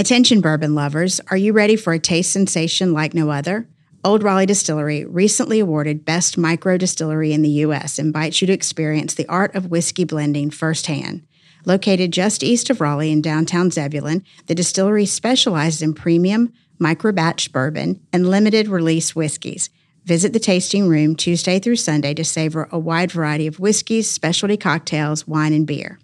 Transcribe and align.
Attention, 0.00 0.40
bourbon 0.40 0.74
lovers, 0.74 1.20
are 1.30 1.36
you 1.36 1.52
ready 1.52 1.76
for 1.76 1.92
a 1.92 1.98
taste 1.98 2.32
sensation 2.32 2.94
like 2.94 3.12
no 3.12 3.28
other? 3.28 3.68
Old 4.02 4.22
Raleigh 4.22 4.46
Distillery, 4.46 5.04
recently 5.04 5.60
awarded 5.60 6.06
Best 6.06 6.38
Micro 6.38 6.78
Distillery 6.78 7.34
in 7.34 7.42
the 7.42 7.50
U.S., 7.66 7.98
invites 7.98 8.40
you 8.40 8.46
to 8.46 8.52
experience 8.54 9.12
the 9.12 9.28
art 9.28 9.54
of 9.54 9.70
whiskey 9.70 10.04
blending 10.04 10.48
firsthand. 10.48 11.26
Located 11.66 12.14
just 12.14 12.42
east 12.42 12.70
of 12.70 12.80
Raleigh 12.80 13.12
in 13.12 13.20
downtown 13.20 13.70
Zebulon, 13.70 14.24
the 14.46 14.54
distillery 14.54 15.04
specializes 15.04 15.82
in 15.82 15.92
premium, 15.92 16.50
micro 16.78 17.12
batch 17.12 17.52
bourbon, 17.52 18.00
and 18.10 18.30
limited 18.30 18.68
release 18.68 19.14
whiskeys. 19.14 19.68
Visit 20.06 20.32
the 20.32 20.40
tasting 20.40 20.88
room 20.88 21.14
Tuesday 21.14 21.58
through 21.58 21.76
Sunday 21.76 22.14
to 22.14 22.24
savor 22.24 22.70
a 22.72 22.78
wide 22.78 23.12
variety 23.12 23.46
of 23.46 23.60
whiskeys, 23.60 24.10
specialty 24.10 24.56
cocktails, 24.56 25.28
wine, 25.28 25.52
and 25.52 25.66
beer. 25.66 25.98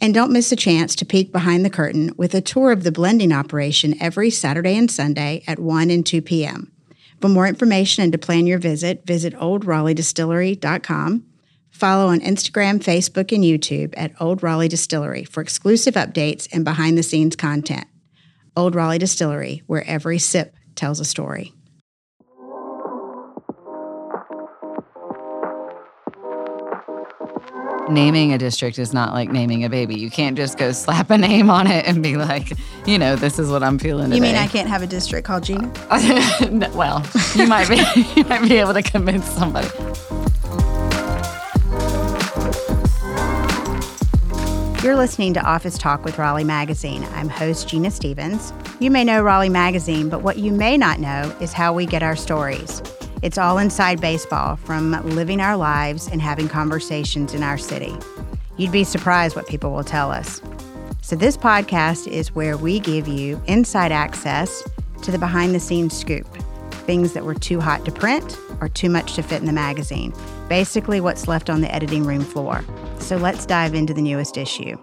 And 0.00 0.12
don't 0.12 0.32
miss 0.32 0.52
a 0.52 0.56
chance 0.56 0.94
to 0.96 1.06
peek 1.06 1.32
behind 1.32 1.64
the 1.64 1.70
curtain 1.70 2.12
with 2.16 2.34
a 2.34 2.40
tour 2.40 2.70
of 2.70 2.84
the 2.84 2.92
blending 2.92 3.32
operation 3.32 3.94
every 4.00 4.30
Saturday 4.30 4.76
and 4.76 4.90
Sunday 4.90 5.42
at 5.46 5.58
1 5.58 5.90
and 5.90 6.04
2 6.04 6.22
p.m. 6.22 6.72
For 7.20 7.28
more 7.28 7.46
information 7.46 8.02
and 8.02 8.12
to 8.12 8.18
plan 8.18 8.46
your 8.46 8.58
visit, 8.58 9.06
visit 9.06 9.34
oldraleighDistillery.com. 9.34 11.24
Follow 11.70 12.06
on 12.08 12.20
Instagram, 12.20 12.78
Facebook, 12.78 13.34
and 13.34 13.44
YouTube 13.44 13.94
at 13.96 14.12
Old 14.20 14.42
Raleigh 14.42 14.68
Distillery 14.68 15.24
for 15.24 15.42
exclusive 15.42 15.94
updates 15.94 16.48
and 16.52 16.64
behind 16.64 16.96
the 16.96 17.02
scenes 17.02 17.36
content. 17.36 17.86
Old 18.56 18.74
Raleigh 18.74 18.98
Distillery, 18.98 19.62
where 19.66 19.84
every 19.86 20.18
sip 20.18 20.54
tells 20.74 21.00
a 21.00 21.04
story. 21.04 21.52
Naming 27.88 28.32
a 28.32 28.38
district 28.38 28.80
is 28.80 28.92
not 28.92 29.12
like 29.12 29.30
naming 29.30 29.62
a 29.64 29.68
baby. 29.68 29.94
You 29.96 30.10
can't 30.10 30.36
just 30.36 30.58
go 30.58 30.72
slap 30.72 31.08
a 31.10 31.18
name 31.18 31.48
on 31.48 31.68
it 31.68 31.86
and 31.86 32.02
be 32.02 32.16
like, 32.16 32.52
you 32.84 32.98
know, 32.98 33.14
this 33.14 33.38
is 33.38 33.48
what 33.48 33.62
I'm 33.62 33.78
feeling. 33.78 34.08
You 34.10 34.16
today. 34.16 34.32
mean 34.32 34.34
I 34.34 34.48
can't 34.48 34.68
have 34.68 34.82
a 34.82 34.88
district 34.88 35.24
called 35.26 35.44
Gina? 35.44 35.72
No, 36.50 36.70
well, 36.70 37.04
you 37.34 37.46
might 37.46 37.68
be 37.68 37.76
you 38.16 38.24
might 38.24 38.42
be 38.42 38.56
able 38.56 38.74
to 38.74 38.82
convince 38.82 39.26
somebody. 39.26 39.68
You're 44.82 44.96
listening 44.96 45.34
to 45.34 45.40
Office 45.40 45.78
Talk 45.78 46.04
with 46.04 46.18
Raleigh 46.18 46.44
Magazine. 46.44 47.04
I'm 47.14 47.28
host 47.28 47.68
Gina 47.68 47.90
Stephens. 47.90 48.52
You 48.78 48.90
may 48.90 49.04
know 49.04 49.20
Raleigh 49.22 49.48
Magazine, 49.48 50.08
but 50.08 50.22
what 50.22 50.38
you 50.38 50.52
may 50.52 50.76
not 50.76 51.00
know 51.00 51.34
is 51.40 51.52
how 51.52 51.72
we 51.72 51.86
get 51.86 52.02
our 52.02 52.14
stories. 52.14 52.82
It's 53.22 53.38
all 53.38 53.58
inside 53.58 54.00
baseball, 54.00 54.56
from 54.56 54.92
living 55.14 55.40
our 55.40 55.56
lives 55.56 56.06
and 56.08 56.20
having 56.20 56.48
conversations 56.48 57.32
in 57.32 57.42
our 57.42 57.56
city. 57.56 57.96
You'd 58.56 58.72
be 58.72 58.84
surprised 58.84 59.36
what 59.36 59.46
people 59.46 59.72
will 59.72 59.84
tell 59.84 60.10
us. 60.10 60.42
So, 61.00 61.16
this 61.16 61.36
podcast 61.36 62.08
is 62.08 62.34
where 62.34 62.56
we 62.56 62.80
give 62.80 63.08
you 63.08 63.40
inside 63.46 63.92
access 63.92 64.62
to 65.02 65.10
the 65.10 65.18
behind 65.18 65.54
the 65.54 65.60
scenes 65.60 65.96
scoop 65.96 66.26
things 66.86 67.14
that 67.14 67.24
were 67.24 67.34
too 67.34 67.60
hot 67.60 67.84
to 67.84 67.90
print 67.90 68.38
or 68.60 68.68
too 68.68 68.88
much 68.88 69.14
to 69.14 69.22
fit 69.22 69.40
in 69.40 69.46
the 69.46 69.52
magazine. 69.52 70.12
Basically, 70.48 71.00
what's 71.00 71.26
left 71.26 71.50
on 71.50 71.60
the 71.60 71.74
editing 71.74 72.04
room 72.04 72.22
floor. 72.22 72.64
So, 72.98 73.16
let's 73.16 73.46
dive 73.46 73.74
into 73.74 73.94
the 73.94 74.02
newest 74.02 74.36
issue. 74.36 74.76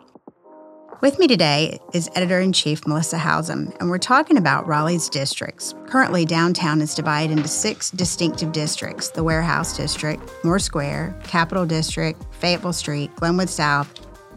With 1.04 1.20
me 1.20 1.28
today 1.28 1.82
is 1.92 2.10
editor 2.16 2.40
in 2.40 2.54
chief 2.54 2.88
Melissa 2.88 3.18
Howsam, 3.18 3.76
and 3.82 3.90
we're 3.90 3.98
talking 3.98 4.38
about 4.38 4.66
Raleigh's 4.66 5.10
districts. 5.10 5.76
Currently, 5.88 6.24
downtown 6.24 6.80
is 6.80 6.96
divided 6.96 7.38
into 7.38 7.50
six 7.50 7.92
distinctive 7.92 8.54
districts 8.54 9.10
the 9.10 9.22
Warehouse 9.22 9.76
District, 9.76 10.24
Moore 10.46 10.60
Square, 10.60 11.20
Capitol 11.26 11.66
District, 11.66 12.24
Fayetteville 12.36 12.72
Street, 12.72 13.14
Glenwood 13.18 13.50
South, 13.50 13.94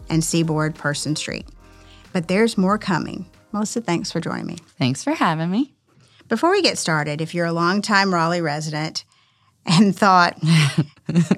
and 0.09 0.21
Seaboard 0.21 0.75
Person 0.75 1.15
Street. 1.15 1.47
But 2.11 2.27
there's 2.27 2.57
more 2.57 2.77
coming. 2.77 3.27
Melissa, 3.53 3.79
thanks 3.79 4.11
for 4.11 4.19
joining 4.19 4.47
me. 4.47 4.57
Thanks 4.77 5.05
for 5.05 5.11
having 5.11 5.49
me. 5.49 5.73
Before 6.27 6.51
we 6.51 6.61
get 6.61 6.77
started, 6.77 7.21
if 7.21 7.33
you're 7.33 7.45
a 7.45 7.53
longtime 7.53 8.13
Raleigh 8.13 8.41
resident 8.41 9.05
and 9.67 9.95
thought 9.95 10.37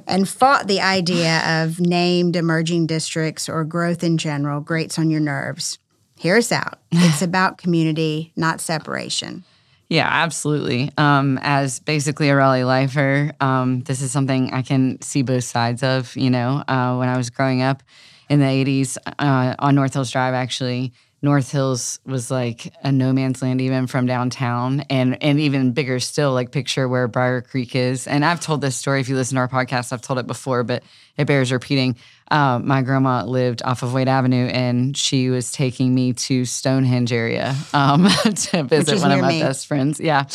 and 0.07 0.27
fought 0.27 0.67
the 0.67 0.81
idea 0.81 1.63
of 1.63 1.79
named 1.79 2.35
emerging 2.35 2.87
districts 2.87 3.49
or 3.49 3.63
growth 3.63 4.03
in 4.03 4.17
general 4.17 4.61
grates 4.61 4.99
on 4.99 5.09
your 5.09 5.19
nerves. 5.19 5.79
Hear 6.17 6.37
us 6.37 6.51
out. 6.51 6.79
It's 6.91 7.21
about 7.21 7.57
community, 7.57 8.33
not 8.35 8.59
separation. 8.61 9.43
Yeah, 9.89 10.07
absolutely. 10.07 10.91
Um, 10.97 11.39
as 11.41 11.79
basically 11.79 12.29
a 12.29 12.35
Raleigh 12.35 12.63
lifer, 12.63 13.31
um, 13.39 13.81
this 13.81 14.01
is 14.01 14.11
something 14.11 14.53
I 14.53 14.61
can 14.61 15.01
see 15.01 15.23
both 15.23 15.45
sides 15.45 15.81
of. 15.81 16.15
You 16.15 16.29
know, 16.29 16.63
uh, 16.67 16.95
when 16.97 17.09
I 17.09 17.17
was 17.17 17.31
growing 17.31 17.63
up 17.63 17.81
in 18.29 18.39
the 18.39 18.45
80s 18.45 18.97
uh, 19.17 19.55
on 19.57 19.73
North 19.73 19.93
Hills 19.93 20.11
Drive, 20.11 20.35
actually, 20.35 20.93
North 21.21 21.51
Hills 21.51 21.99
was 22.05 22.31
like 22.31 22.73
a 22.83 22.91
no 22.91 23.11
man's 23.11 23.41
land 23.41 23.59
even 23.61 23.87
from 23.87 24.05
downtown 24.05 24.81
and 24.89 25.21
and 25.21 25.39
even 25.39 25.73
bigger 25.73 25.99
still 25.99 26.33
like 26.33 26.51
picture 26.51 26.87
where 26.87 27.07
Briar 27.07 27.41
Creek 27.41 27.75
is. 27.75 28.07
And 28.07 28.23
I've 28.23 28.39
told 28.39 28.61
this 28.61 28.75
story 28.75 29.01
if 29.01 29.09
you 29.09 29.15
listen 29.15 29.35
to 29.35 29.41
our 29.41 29.47
podcast 29.47 29.91
I've 29.91 30.01
told 30.01 30.19
it 30.19 30.27
before 30.27 30.63
but 30.63 30.83
it 31.17 31.25
bears 31.25 31.51
repeating. 31.51 31.97
Um, 32.31 32.67
my 32.67 32.81
grandma 32.81 33.23
lived 33.23 33.61
off 33.63 33.83
of 33.83 33.93
Wade 33.93 34.07
Avenue 34.07 34.45
and 34.45 34.95
she 34.95 35.29
was 35.29 35.51
taking 35.51 35.93
me 35.93 36.13
to 36.13 36.45
Stonehenge 36.45 37.11
area 37.11 37.55
um, 37.73 38.07
to 38.23 38.63
visit 38.63 39.01
one 39.01 39.11
of 39.11 39.21
my 39.21 39.29
me. 39.29 39.41
best 39.41 39.67
friends. 39.67 39.99
Yeah 39.99 40.25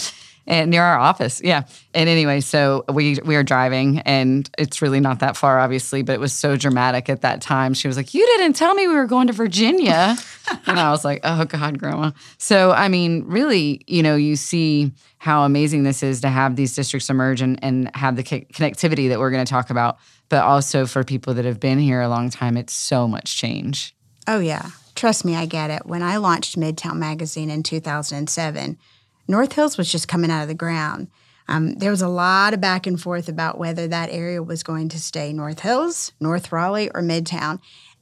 and 0.46 0.70
near 0.70 0.82
our 0.82 0.98
office. 0.98 1.40
Yeah. 1.42 1.64
And 1.94 2.08
anyway, 2.08 2.40
so 2.40 2.84
we 2.92 3.18
we 3.24 3.36
are 3.36 3.42
driving, 3.42 4.00
and 4.00 4.48
it's 4.58 4.82
really 4.82 5.00
not 5.00 5.20
that 5.20 5.36
far, 5.36 5.58
obviously, 5.58 6.02
but 6.02 6.14
it 6.14 6.20
was 6.20 6.32
so 6.32 6.56
dramatic 6.56 7.08
at 7.08 7.22
that 7.22 7.40
time. 7.40 7.74
She 7.74 7.88
was 7.88 7.96
like, 7.96 8.14
"You 8.14 8.26
didn't 8.26 8.54
tell 8.54 8.74
me 8.74 8.86
we 8.86 8.94
were 8.94 9.06
going 9.06 9.26
to 9.28 9.32
Virginia," 9.32 10.16
and 10.66 10.78
I 10.78 10.90
was 10.90 11.04
like, 11.04 11.20
"Oh 11.24 11.44
God, 11.44 11.78
Grandma." 11.78 12.10
So 12.38 12.72
I 12.72 12.88
mean, 12.88 13.24
really, 13.26 13.82
you 13.86 14.02
know, 14.02 14.16
you 14.16 14.36
see 14.36 14.92
how 15.18 15.44
amazing 15.44 15.84
this 15.84 16.02
is 16.02 16.20
to 16.20 16.28
have 16.28 16.56
these 16.56 16.74
districts 16.74 17.08
emerge 17.08 17.40
and 17.40 17.62
and 17.62 17.90
have 17.94 18.16
the 18.16 18.22
co- 18.22 18.40
connectivity 18.52 19.08
that 19.08 19.18
we're 19.18 19.30
going 19.30 19.44
to 19.44 19.50
talk 19.50 19.70
about, 19.70 19.98
but 20.28 20.42
also 20.42 20.86
for 20.86 21.04
people 21.04 21.34
that 21.34 21.44
have 21.44 21.60
been 21.60 21.78
here 21.78 22.00
a 22.00 22.08
long 22.08 22.28
time, 22.30 22.56
it's 22.56 22.74
so 22.74 23.08
much 23.08 23.36
change. 23.36 23.94
Oh, 24.26 24.40
yeah. 24.40 24.70
Trust 24.94 25.24
me, 25.24 25.34
I 25.34 25.46
get 25.46 25.70
it. 25.70 25.86
When 25.86 26.02
I 26.02 26.16
launched 26.16 26.58
Midtown 26.58 26.96
Magazine 26.96 27.50
in 27.50 27.62
2007, 27.62 28.78
North 29.26 29.52
Hills 29.54 29.78
was 29.78 29.90
just 29.90 30.08
coming 30.08 30.30
out 30.30 30.42
of 30.42 30.48
the 30.48 30.54
ground. 30.54 31.08
Um, 31.48 31.74
there 31.74 31.90
was 31.90 32.02
a 32.02 32.08
lot 32.08 32.54
of 32.54 32.60
back 32.60 32.86
and 32.86 33.00
forth 33.00 33.28
about 33.28 33.58
whether 33.58 33.86
that 33.86 34.10
area 34.10 34.42
was 34.42 34.62
going 34.62 34.88
to 34.90 34.98
stay 34.98 35.32
North 35.32 35.60
Hills, 35.60 36.12
North 36.20 36.52
Raleigh, 36.52 36.90
or 36.94 37.02
Midtown. 37.02 37.60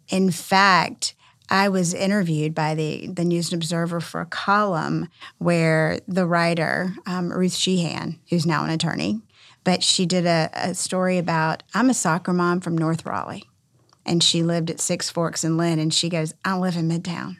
In 0.08 0.30
fact, 0.30 1.14
I 1.48 1.68
was 1.68 1.92
interviewed 1.92 2.54
by 2.54 2.74
the, 2.74 3.08
the 3.08 3.24
News 3.24 3.52
and 3.52 3.60
Observer 3.60 4.00
for 4.00 4.20
a 4.20 4.26
column 4.26 5.08
where 5.38 5.98
the 6.06 6.26
writer, 6.26 6.94
um, 7.04 7.32
Ruth 7.32 7.54
Sheehan, 7.54 8.18
who's 8.30 8.46
now 8.46 8.64
an 8.64 8.70
attorney, 8.70 9.20
but 9.64 9.82
she 9.82 10.06
did 10.06 10.24
a, 10.24 10.50
a 10.54 10.74
story 10.74 11.18
about 11.18 11.62
I'm 11.74 11.90
a 11.90 11.94
soccer 11.94 12.32
mom 12.32 12.60
from 12.60 12.78
North 12.78 13.04
Raleigh. 13.04 13.44
And 14.04 14.22
she 14.22 14.42
lived 14.42 14.70
at 14.70 14.80
Six 14.80 15.10
Forks 15.10 15.44
and 15.44 15.56
Lynn, 15.56 15.78
and 15.78 15.94
she 15.94 16.08
goes, 16.08 16.34
I 16.44 16.56
live 16.56 16.76
in 16.76 16.88
Midtown. 16.88 17.36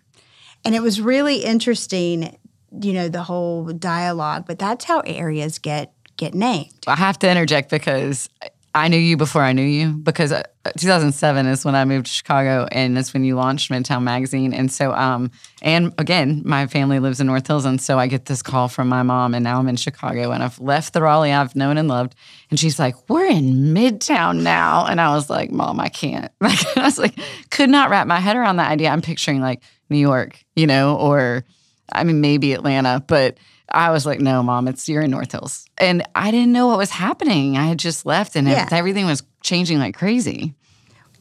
And 0.64 0.74
it 0.74 0.82
was 0.82 1.00
really 1.00 1.42
interesting 1.44 2.38
you 2.80 2.92
know 2.92 3.08
the 3.08 3.22
whole 3.22 3.64
dialogue 3.66 4.44
but 4.46 4.58
that's 4.58 4.84
how 4.84 5.00
areas 5.00 5.58
get 5.58 5.92
get 6.16 6.34
named 6.34 6.72
I 6.86 6.96
have 6.96 7.18
to 7.20 7.30
interject 7.30 7.70
because 7.70 8.28
I 8.74 8.88
knew 8.88 8.96
you 8.96 9.18
before 9.18 9.42
I 9.42 9.52
knew 9.52 9.62
you 9.62 9.92
because 9.92 10.32
uh, 10.32 10.42
2007 10.78 11.46
is 11.46 11.64
when 11.64 11.74
I 11.74 11.84
moved 11.84 12.06
to 12.06 12.12
Chicago 12.12 12.66
and 12.72 12.96
that's 12.96 13.12
when 13.12 13.22
you 13.22 13.36
launched 13.36 13.70
Midtown 13.70 14.02
Magazine. 14.02 14.54
And 14.54 14.72
so, 14.72 14.94
um, 14.94 15.30
and 15.60 15.92
again, 15.98 16.40
my 16.46 16.66
family 16.66 16.98
lives 16.98 17.20
in 17.20 17.26
North 17.26 17.46
Hills. 17.46 17.66
And 17.66 17.80
so 17.80 17.98
I 17.98 18.06
get 18.06 18.26
this 18.26 18.42
call 18.42 18.68
from 18.68 18.88
my 18.88 19.02
mom 19.02 19.34
and 19.34 19.44
now 19.44 19.58
I'm 19.58 19.68
in 19.68 19.76
Chicago 19.76 20.30
and 20.30 20.42
I've 20.42 20.58
left 20.58 20.94
the 20.94 21.02
Raleigh 21.02 21.32
I've 21.32 21.54
known 21.54 21.76
and 21.76 21.86
loved. 21.86 22.14
And 22.48 22.58
she's 22.58 22.78
like, 22.78 22.94
we're 23.10 23.26
in 23.26 23.74
Midtown 23.74 24.40
now. 24.40 24.86
And 24.86 25.02
I 25.02 25.14
was 25.14 25.28
like, 25.28 25.50
mom, 25.50 25.78
I 25.78 25.88
can't. 25.88 26.32
Like, 26.40 26.76
I 26.76 26.84
was 26.84 26.98
like, 26.98 27.18
could 27.50 27.70
not 27.70 27.88
wrap 27.88 28.06
my 28.06 28.20
head 28.20 28.36
around 28.36 28.56
that 28.56 28.70
idea. 28.70 28.88
I'm 28.88 29.02
picturing 29.02 29.40
like 29.40 29.62
New 29.90 29.98
York, 29.98 30.42
you 30.56 30.66
know, 30.66 30.96
or 30.96 31.44
I 31.90 32.04
mean, 32.04 32.20
maybe 32.20 32.52
Atlanta, 32.52 33.02
but 33.06 33.38
I 33.70 33.90
was 33.90 34.04
like, 34.06 34.20
no, 34.20 34.42
mom, 34.42 34.68
it's 34.68 34.88
you're 34.88 35.02
in 35.02 35.10
North 35.10 35.32
Hills. 35.32 35.66
And 35.78 36.02
I 36.14 36.30
didn't 36.30 36.52
know 36.52 36.66
what 36.66 36.78
was 36.78 36.90
happening. 36.90 37.56
I 37.56 37.66
had 37.66 37.78
just 37.78 38.04
left 38.06 38.36
and 38.36 38.46
Yeah. 38.48 38.68
everything 38.70 39.06
was 39.06 39.22
changing 39.42 39.78
like 39.78 39.96
crazy. 39.96 40.54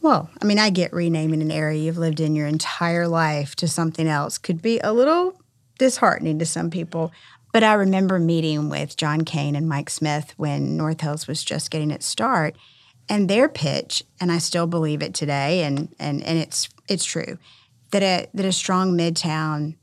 well 0.01 0.29
i 0.41 0.45
mean 0.45 0.59
i 0.59 0.69
get 0.69 0.93
renaming 0.93 1.41
an 1.41 1.51
area 1.51 1.79
you've 1.81 1.97
lived 1.97 2.19
in 2.19 2.35
your 2.35 2.45
entire 2.47 3.07
life 3.07 3.55
to 3.55 3.67
something 3.67 4.07
else 4.07 4.37
could 4.37 4.61
be 4.61 4.79
a 4.83 4.93
little 4.93 5.33
disheartening 5.79 6.37
to 6.39 6.45
some 6.45 6.69
people 6.69 7.11
but 7.51 7.63
i 7.63 7.73
remember 7.73 8.19
meeting 8.19 8.69
with 8.69 8.95
john 8.95 9.21
kane 9.23 9.55
and 9.55 9.67
mike 9.67 9.89
smith 9.89 10.33
when 10.37 10.77
north 10.77 11.01
hills 11.01 11.27
was 11.27 11.43
just 11.43 11.71
getting 11.71 11.89
its 11.91 12.05
start 12.05 12.55
and 13.09 13.27
their 13.29 13.49
pitch 13.49 14.03
and 14.19 14.31
i 14.31 14.37
still 14.37 14.67
believe 14.67 15.01
it 15.01 15.13
today 15.15 15.63
and 15.63 15.93
and, 15.99 16.21
and 16.23 16.37
it's 16.37 16.69
it's 16.87 17.05
true 17.05 17.37
that 17.91 18.03
a 18.03 18.27
that 18.35 18.45
a 18.45 18.51
strong 18.51 18.95
midtown 18.95 19.75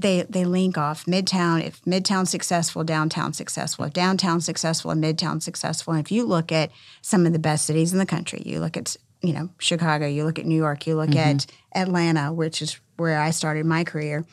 they 0.00 0.22
they 0.22 0.44
link 0.44 0.78
off 0.78 1.04
midtown 1.06 1.62
if 1.62 1.82
midtown 1.82 2.26
successful 2.26 2.84
downtown 2.84 3.32
successful 3.32 3.84
if 3.84 3.92
downtown 3.92 4.40
successful 4.40 4.90
and 4.90 5.02
midtown 5.02 5.42
successful 5.42 5.92
and 5.92 6.04
if 6.04 6.10
you 6.10 6.24
look 6.24 6.50
at 6.50 6.70
some 7.00 7.26
of 7.26 7.32
the 7.32 7.38
best 7.38 7.66
cities 7.66 7.92
in 7.92 7.98
the 7.98 8.06
country 8.06 8.42
you 8.44 8.60
look 8.60 8.76
at 8.76 8.96
you 9.22 9.32
know 9.32 9.48
chicago 9.58 10.06
you 10.06 10.24
look 10.24 10.38
at 10.38 10.46
new 10.46 10.56
york 10.56 10.86
you 10.86 10.96
look 10.96 11.14
at 11.14 11.46
atlanta 11.74 12.32
which 12.32 12.62
is 12.62 12.80
where 12.96 13.20
i 13.20 13.30
started 13.30 13.66
my 13.66 13.84
career 13.84 14.24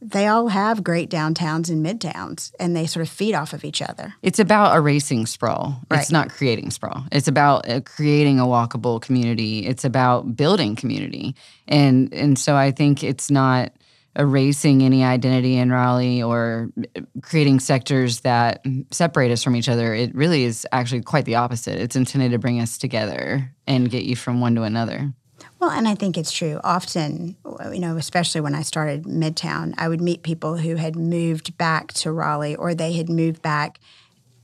they 0.00 0.28
all 0.28 0.48
have 0.48 0.84
great 0.84 1.10
downtowns 1.10 1.68
and 1.68 1.84
midtowns 1.84 2.52
and 2.60 2.76
they 2.76 2.86
sort 2.86 3.04
of 3.04 3.08
feed 3.08 3.34
off 3.34 3.52
of 3.52 3.64
each 3.64 3.82
other. 3.82 4.14
It's 4.22 4.38
about 4.38 4.76
erasing 4.76 5.26
sprawl. 5.26 5.80
Right. 5.90 6.00
It's 6.00 6.12
not 6.12 6.30
creating 6.30 6.70
sprawl. 6.70 7.04
It's 7.10 7.26
about 7.26 7.68
uh, 7.68 7.80
creating 7.80 8.38
a 8.38 8.44
walkable 8.44 9.00
community. 9.00 9.66
It's 9.66 9.84
about 9.84 10.36
building 10.36 10.76
community. 10.76 11.34
And 11.66 12.12
and 12.14 12.38
so 12.38 12.54
I 12.54 12.70
think 12.70 13.02
it's 13.02 13.30
not 13.30 13.72
erasing 14.16 14.82
any 14.82 15.04
identity 15.04 15.56
in 15.56 15.70
Raleigh 15.70 16.22
or 16.22 16.70
uh, 16.96 17.00
creating 17.22 17.60
sectors 17.60 18.20
that 18.20 18.64
separate 18.90 19.30
us 19.30 19.44
from 19.44 19.54
each 19.54 19.68
other. 19.68 19.94
It 19.94 20.14
really 20.14 20.44
is 20.44 20.66
actually 20.72 21.02
quite 21.02 21.24
the 21.24 21.36
opposite. 21.36 21.80
It's 21.80 21.96
intended 21.96 22.32
to 22.32 22.38
bring 22.38 22.60
us 22.60 22.78
together 22.78 23.54
and 23.66 23.90
get 23.90 24.04
you 24.04 24.16
from 24.16 24.40
one 24.40 24.54
to 24.56 24.62
another. 24.62 25.12
Well, 25.60 25.70
and 25.70 25.88
I 25.88 25.94
think 25.94 26.16
it's 26.16 26.32
true. 26.32 26.60
Often, 26.62 27.36
you 27.72 27.80
know, 27.80 27.96
especially 27.96 28.40
when 28.40 28.54
I 28.54 28.62
started 28.62 29.04
Midtown, 29.04 29.74
I 29.76 29.88
would 29.88 30.00
meet 30.00 30.22
people 30.22 30.56
who 30.56 30.76
had 30.76 30.94
moved 30.96 31.56
back 31.58 31.92
to 31.94 32.12
Raleigh 32.12 32.56
or 32.56 32.74
they 32.74 32.92
had 32.92 33.08
moved 33.08 33.42
back 33.42 33.80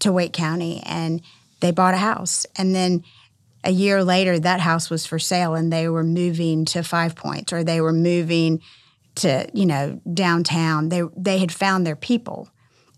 to 0.00 0.12
Wake 0.12 0.32
County 0.32 0.82
and 0.84 1.22
they 1.60 1.70
bought 1.70 1.94
a 1.94 1.98
house. 1.98 2.46
And 2.56 2.74
then 2.74 3.04
a 3.62 3.70
year 3.70 4.04
later, 4.04 4.38
that 4.38 4.60
house 4.60 4.90
was 4.90 5.06
for 5.06 5.18
sale 5.18 5.54
and 5.54 5.72
they 5.72 5.88
were 5.88 6.04
moving 6.04 6.64
to 6.66 6.82
Five 6.82 7.14
Points 7.14 7.52
or 7.52 7.62
they 7.62 7.80
were 7.80 7.92
moving 7.92 8.60
to, 9.16 9.48
you 9.52 9.66
know, 9.66 10.00
downtown. 10.12 10.88
They, 10.88 11.02
they 11.16 11.38
had 11.38 11.52
found 11.52 11.86
their 11.86 11.96
people. 11.96 12.48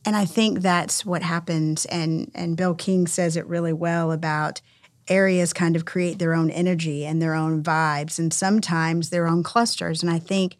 And 0.05 0.15
I 0.17 0.25
think 0.25 0.61
that's 0.61 1.05
what 1.05 1.23
happens. 1.23 1.85
And, 1.87 2.31
and 2.35 2.57
Bill 2.57 2.75
King 2.75 3.07
says 3.07 3.37
it 3.37 3.47
really 3.47 3.73
well 3.73 4.13
about 4.13 4.61
areas 5.09 5.53
kind 5.53 5.77
of 5.77 5.85
create 5.85 6.19
their 6.19 6.35
own 6.35 6.51
energy 6.51 7.05
and 7.05 7.21
their 7.21 7.35
own 7.35 7.63
vibes 7.63 8.19
and 8.19 8.33
sometimes 8.33 9.11
their 9.11 9.27
own 9.27 9.43
clusters 9.43 10.03
and 10.03 10.11
i 10.11 10.19
think 10.19 10.57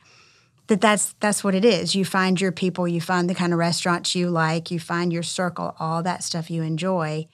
that 0.69 0.81
that's 0.81 1.15
that's 1.21 1.43
what 1.43 1.55
it 1.55 1.65
is 1.65 1.95
you 1.95 2.05
find 2.05 2.41
your 2.41 2.53
people 2.53 2.87
you 2.87 3.01
find 3.01 3.29
the 3.29 3.35
kind 3.35 3.53
of 3.53 3.59
restaurants 3.59 4.15
you 4.15 4.29
like 4.29 4.71
you 4.71 4.79
find 4.79 5.13
your 5.13 5.23
circle 5.23 5.75
all 5.79 6.03
that 6.03 6.23
stuff 6.23 6.51
you 6.51 6.63
enjoy 6.63 7.27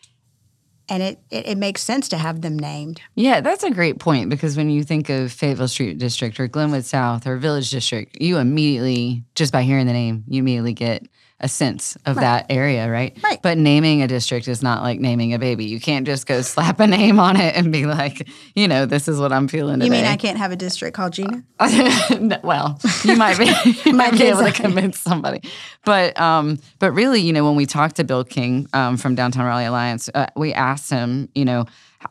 and 0.88 1.02
it, 1.02 1.18
it, 1.30 1.46
it 1.48 1.58
makes 1.58 1.82
sense 1.82 2.08
to 2.10 2.16
have 2.16 2.40
them 2.40 2.58
named. 2.58 3.00
Yeah, 3.14 3.40
that's 3.40 3.64
a 3.64 3.70
great 3.70 3.98
point 3.98 4.30
because 4.30 4.56
when 4.56 4.70
you 4.70 4.84
think 4.84 5.08
of 5.08 5.32
Fayetteville 5.32 5.68
Street 5.68 5.98
District 5.98 6.38
or 6.38 6.48
Glenwood 6.48 6.84
South 6.84 7.26
or 7.26 7.36
Village 7.36 7.70
District, 7.70 8.20
you 8.20 8.38
immediately, 8.38 9.24
just 9.34 9.52
by 9.52 9.62
hearing 9.62 9.86
the 9.86 9.92
name, 9.92 10.24
you 10.28 10.40
immediately 10.40 10.72
get 10.72 11.06
a 11.42 11.48
sense 11.48 11.96
of 12.06 12.16
that 12.16 12.46
area, 12.48 12.88
right? 12.88 13.16
Right. 13.22 13.40
But 13.42 13.58
naming 13.58 14.02
a 14.02 14.06
district 14.06 14.46
is 14.46 14.62
not 14.62 14.82
like 14.82 15.00
naming 15.00 15.34
a 15.34 15.38
baby. 15.38 15.64
You 15.64 15.80
can't 15.80 16.06
just 16.06 16.26
go 16.26 16.40
slap 16.42 16.78
a 16.80 16.86
name 16.86 17.18
on 17.18 17.36
it 17.36 17.56
and 17.56 17.72
be 17.72 17.86
like, 17.86 18.28
you 18.54 18.68
know, 18.68 18.86
this 18.86 19.08
is 19.08 19.18
what 19.18 19.32
I'm 19.32 19.48
feeling 19.48 19.80
you 19.80 19.88
today. 19.88 20.02
mean 20.02 20.04
i 20.04 20.16
can't 20.16 20.38
have 20.38 20.52
a 20.52 20.56
district 20.56 20.96
called 20.96 21.12
gina 21.12 21.42
No, 22.20 22.38
well, 22.44 22.78
you 23.04 23.16
might 23.16 23.38
be, 23.38 23.52
you 23.84 23.92
might 23.92 24.12
be 24.12 24.24
able 24.24 24.44
to 24.44 24.52
convince 24.52 24.98
somebody, 25.00 25.42
but 25.84 26.18
um, 26.20 26.58
but 26.78 26.92
really, 26.92 27.20
you 27.20 27.32
know, 27.32 27.44
when 27.44 27.56
we 27.56 27.66
talked 27.66 27.96
to 27.96 28.04
Bill 28.04 28.24
King 28.24 28.68
um, 28.72 28.96
from 28.96 29.14
Downtown 29.14 29.44
Raleigh 29.44 29.64
Alliance, 29.64 30.08
uh, 30.14 30.26
we 30.36 30.52
asked 30.52 30.90
him, 30.90 31.28
you 31.34 31.44
know, 31.44 31.66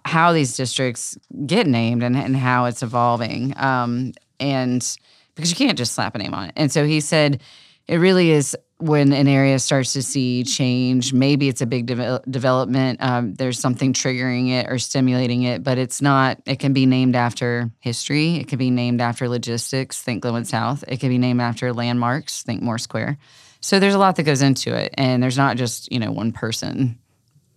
how 0.06 0.34
these 0.34 0.56
districts 0.56 1.18
get 1.46 1.68
named 1.68 2.04
and, 2.04 2.16
and 2.18 2.36
how 2.36 2.66
it's 2.66 2.84
evolving, 2.84 3.58
um, 3.58 4.14
and 4.40 4.98
because 5.36 5.50
you 5.50 5.56
can't 5.56 5.78
just 5.78 5.94
slap 5.94 6.16
a 6.16 6.18
name 6.18 6.34
on 6.34 6.50
it, 6.50 6.54
and 6.58 6.72
so 6.72 6.86
he 6.86 7.00
said 7.00 7.42
it 7.88 7.98
really 7.98 8.32
is 8.32 8.56
when 8.82 9.14
an 9.14 9.28
area 9.28 9.60
starts 9.60 9.94
to 9.94 10.02
see 10.02 10.44
change. 10.44 11.14
Maybe 11.14 11.48
it's 11.48 11.62
a 11.62 11.66
big 11.66 11.88
devel- 11.88 12.24
development. 12.30 13.02
Um, 13.02 13.34
there's 13.36 13.60
something 13.60 13.94
triggering 13.94 14.50
it 14.50 14.68
or 14.70 14.80
stimulating 14.80 15.44
it, 15.44 15.64
but 15.64 15.78
it's 15.78 16.02
not. 16.02 16.40
It 16.46 16.60
can 16.60 16.74
be 16.74 16.86
named 16.86 17.16
after 17.16 17.72
history. 17.80 18.36
It 18.36 18.48
can 18.48 18.58
be 18.58 18.72
named 18.72 19.02
after 19.02 19.30
logistics. 19.30 20.02
Think 20.02 20.24
Glenwood 20.24 20.48
South. 20.48 20.84
It 20.88 21.00
can 21.00 21.10
be 21.10 21.18
named 21.18 21.42
after 21.42 21.74
landmarks. 21.74 22.44
Think 22.44 22.62
Moore 22.62 22.78
Square. 22.80 23.18
So 23.62 23.80
there's 23.80 23.94
a 23.94 24.00
lot 24.00 24.16
that 24.16 24.24
goes 24.24 24.42
into 24.42 24.76
it, 24.76 24.94
and 24.96 25.22
there's 25.22 25.38
not 25.38 25.56
just 25.58 25.92
you 25.92 26.00
know 26.00 26.12
one 26.12 26.32
person 26.32 26.98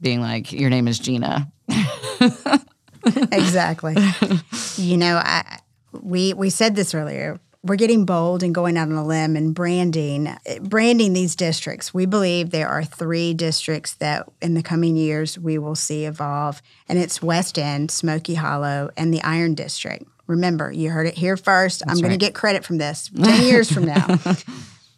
being 0.01 0.21
like, 0.21 0.53
"Your 0.53 0.69
name 0.69 0.87
is 0.87 0.99
Gina." 0.99 1.51
exactly. 3.33 3.97
you 4.77 4.97
know, 4.99 5.17
I 5.17 5.61
we 5.93 6.35
we 6.35 6.51
said 6.51 6.77
this 6.77 6.95
earlier. 6.95 7.41
We're 7.65 7.77
getting 7.77 8.05
bold 8.05 8.43
and 8.43 8.55
going 8.55 8.77
out 8.77 8.89
on 8.89 8.95
a 8.95 9.05
limb 9.05 9.37
and 9.37 9.55
branding 9.55 10.37
branding 10.61 11.15
these 11.15 11.35
districts. 11.35 11.95
We 11.95 12.07
believe 12.07 12.51
there 12.51 12.69
are 12.69 12.85
three 12.85 13.35
districts 13.35 13.95
that 13.95 14.29
in 14.43 14.55
the 14.55 14.63
coming 14.63 14.97
years 14.97 15.39
we 15.39 15.59
will 15.59 15.75
see 15.75 16.05
evolve, 16.05 16.61
and 16.89 16.99
it's 16.99 17.23
West 17.23 17.59
End, 17.59 17.91
Smoky 17.91 18.35
Hollow, 18.35 18.91
and 18.97 19.13
the 19.13 19.23
Iron 19.23 19.55
District. 19.55 20.05
Remember, 20.27 20.71
you 20.71 20.91
heard 20.91 21.07
it 21.07 21.19
here 21.19 21.37
first. 21.37 21.83
I'm 21.87 21.95
going 21.95 22.05
right. 22.05 22.11
to 22.13 22.17
get 22.19 22.35
credit 22.35 22.65
from 22.65 22.79
this 22.79 23.11
10 23.23 23.43
years 23.43 23.73
from 23.73 23.87
now. 23.87 24.19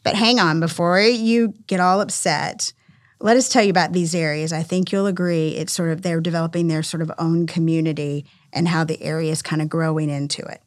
But 0.06 0.14
hang 0.14 0.38
on, 0.38 0.60
before 0.60 1.00
you 1.00 1.52
get 1.66 1.80
all 1.80 2.00
upset, 2.00 2.72
let 3.18 3.36
us 3.36 3.48
tell 3.48 3.64
you 3.64 3.70
about 3.70 3.92
these 3.92 4.14
areas. 4.14 4.52
I 4.52 4.62
think 4.62 4.92
you'll 4.92 5.06
agree 5.06 5.48
it's 5.48 5.72
sort 5.72 5.90
of 5.90 6.02
they're 6.02 6.20
developing 6.20 6.68
their 6.68 6.84
sort 6.84 7.02
of 7.02 7.10
own 7.18 7.48
community 7.48 8.24
and 8.52 8.68
how 8.68 8.84
the 8.84 9.02
area 9.02 9.32
is 9.32 9.42
kind 9.42 9.60
of 9.60 9.68
growing 9.68 10.08
into 10.08 10.42
it. 10.42 10.62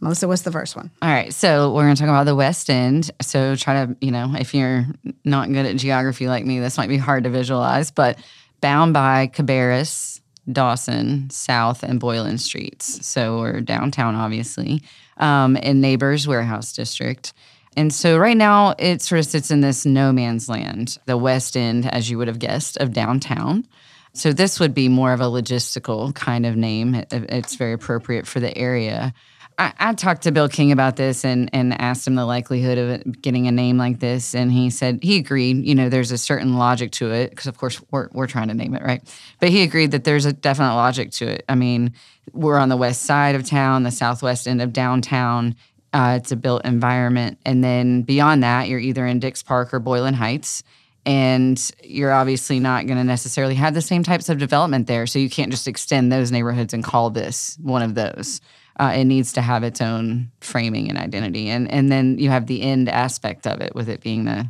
Melissa, 0.00 0.28
what's 0.28 0.42
the 0.42 0.52
first 0.52 0.76
one? 0.76 0.90
All 1.02 1.08
right, 1.08 1.34
so 1.34 1.72
we're 1.72 1.84
going 1.84 1.96
to 1.96 2.00
talk 2.00 2.08
about 2.08 2.24
the 2.24 2.36
West 2.36 2.70
End. 2.70 3.10
So 3.20 3.56
try 3.56 3.86
to, 3.86 3.96
you 4.00 4.10
know, 4.10 4.32
if 4.38 4.54
you're 4.54 4.86
not 5.24 5.48
good 5.48 5.66
at 5.66 5.76
geography 5.76 6.28
like 6.28 6.44
me, 6.44 6.60
this 6.60 6.78
might 6.78 6.88
be 6.88 6.98
hard 6.98 7.24
to 7.24 7.30
visualize, 7.30 7.90
but 7.90 8.18
bound 8.60 8.94
by 8.94 9.26
Cabarrus, 9.26 10.20
Dawson, 10.50 11.30
South, 11.30 11.82
and 11.82 11.98
Boylan 11.98 12.38
Streets. 12.38 13.04
So 13.06 13.38
we're 13.38 13.60
downtown, 13.60 14.14
obviously, 14.14 14.82
um, 15.16 15.56
in 15.56 15.80
Neighbors 15.80 16.28
Warehouse 16.28 16.72
District. 16.72 17.32
And 17.76 17.92
so 17.92 18.18
right 18.18 18.36
now 18.36 18.74
it 18.78 19.02
sort 19.02 19.20
of 19.20 19.26
sits 19.26 19.50
in 19.50 19.60
this 19.60 19.84
no 19.84 20.12
man's 20.12 20.48
land, 20.48 20.98
the 21.06 21.16
West 21.16 21.56
End, 21.56 21.86
as 21.86 22.10
you 22.10 22.18
would 22.18 22.28
have 22.28 22.38
guessed, 22.38 22.76
of 22.78 22.92
downtown. 22.92 23.66
So 24.14 24.32
this 24.32 24.58
would 24.58 24.74
be 24.74 24.88
more 24.88 25.12
of 25.12 25.20
a 25.20 25.24
logistical 25.24 26.14
kind 26.14 26.46
of 26.46 26.56
name. 26.56 27.04
It's 27.10 27.54
very 27.54 27.74
appropriate 27.74 28.26
for 28.26 28.40
the 28.40 28.56
area. 28.56 29.12
I, 29.58 29.72
I 29.78 29.92
talked 29.94 30.22
to 30.22 30.32
Bill 30.32 30.48
King 30.48 30.70
about 30.70 30.96
this 30.96 31.24
and 31.24 31.50
and 31.52 31.78
asked 31.80 32.06
him 32.06 32.14
the 32.14 32.24
likelihood 32.24 32.78
of 32.78 33.20
getting 33.20 33.48
a 33.48 33.52
name 33.52 33.76
like 33.76 33.98
this, 33.98 34.34
and 34.34 34.52
he 34.52 34.70
said 34.70 35.00
he 35.02 35.16
agreed. 35.16 35.66
You 35.66 35.74
know, 35.74 35.88
there's 35.88 36.12
a 36.12 36.18
certain 36.18 36.56
logic 36.56 36.92
to 36.92 37.10
it 37.10 37.30
because, 37.30 37.46
of 37.46 37.58
course, 37.58 37.80
we're 37.90 38.08
we're 38.12 38.28
trying 38.28 38.48
to 38.48 38.54
name 38.54 38.74
it 38.74 38.82
right, 38.82 39.02
but 39.40 39.48
he 39.48 39.62
agreed 39.62 39.90
that 39.90 40.04
there's 40.04 40.24
a 40.24 40.32
definite 40.32 40.74
logic 40.74 41.10
to 41.12 41.26
it. 41.26 41.44
I 41.48 41.56
mean, 41.56 41.92
we're 42.32 42.58
on 42.58 42.68
the 42.68 42.76
west 42.76 43.02
side 43.02 43.34
of 43.34 43.44
town, 43.44 43.82
the 43.82 43.90
southwest 43.90 44.46
end 44.46 44.62
of 44.62 44.72
downtown. 44.72 45.56
Uh, 45.92 46.18
it's 46.20 46.30
a 46.30 46.36
built 46.36 46.64
environment, 46.64 47.38
and 47.44 47.64
then 47.64 48.02
beyond 48.02 48.44
that, 48.44 48.68
you're 48.68 48.78
either 48.78 49.06
in 49.06 49.18
Dix 49.18 49.42
Park 49.42 49.74
or 49.74 49.80
Boylan 49.80 50.14
Heights 50.14 50.62
and 51.06 51.70
you're 51.82 52.12
obviously 52.12 52.60
not 52.60 52.86
going 52.86 52.98
to 52.98 53.04
necessarily 53.04 53.54
have 53.54 53.72
the 53.72 53.80
same 53.80 54.02
types 54.02 54.28
of 54.28 54.36
development 54.36 54.86
there. 54.86 55.06
So 55.06 55.18
you 55.18 55.30
can't 55.30 55.50
just 55.50 55.66
extend 55.66 56.12
those 56.12 56.30
neighborhoods 56.30 56.74
and 56.74 56.84
call 56.84 57.08
this 57.08 57.56
one 57.62 57.80
of 57.80 57.94
those. 57.94 58.42
Uh, 58.78 58.92
it 58.94 59.04
needs 59.04 59.32
to 59.32 59.42
have 59.42 59.64
its 59.64 59.80
own 59.80 60.30
framing 60.40 60.88
and 60.88 60.98
identity, 60.98 61.48
and 61.48 61.70
and 61.70 61.90
then 61.90 62.18
you 62.18 62.30
have 62.30 62.46
the 62.46 62.62
end 62.62 62.88
aspect 62.88 63.46
of 63.46 63.60
it, 63.60 63.74
with 63.74 63.88
it 63.88 64.00
being 64.00 64.24
the 64.24 64.48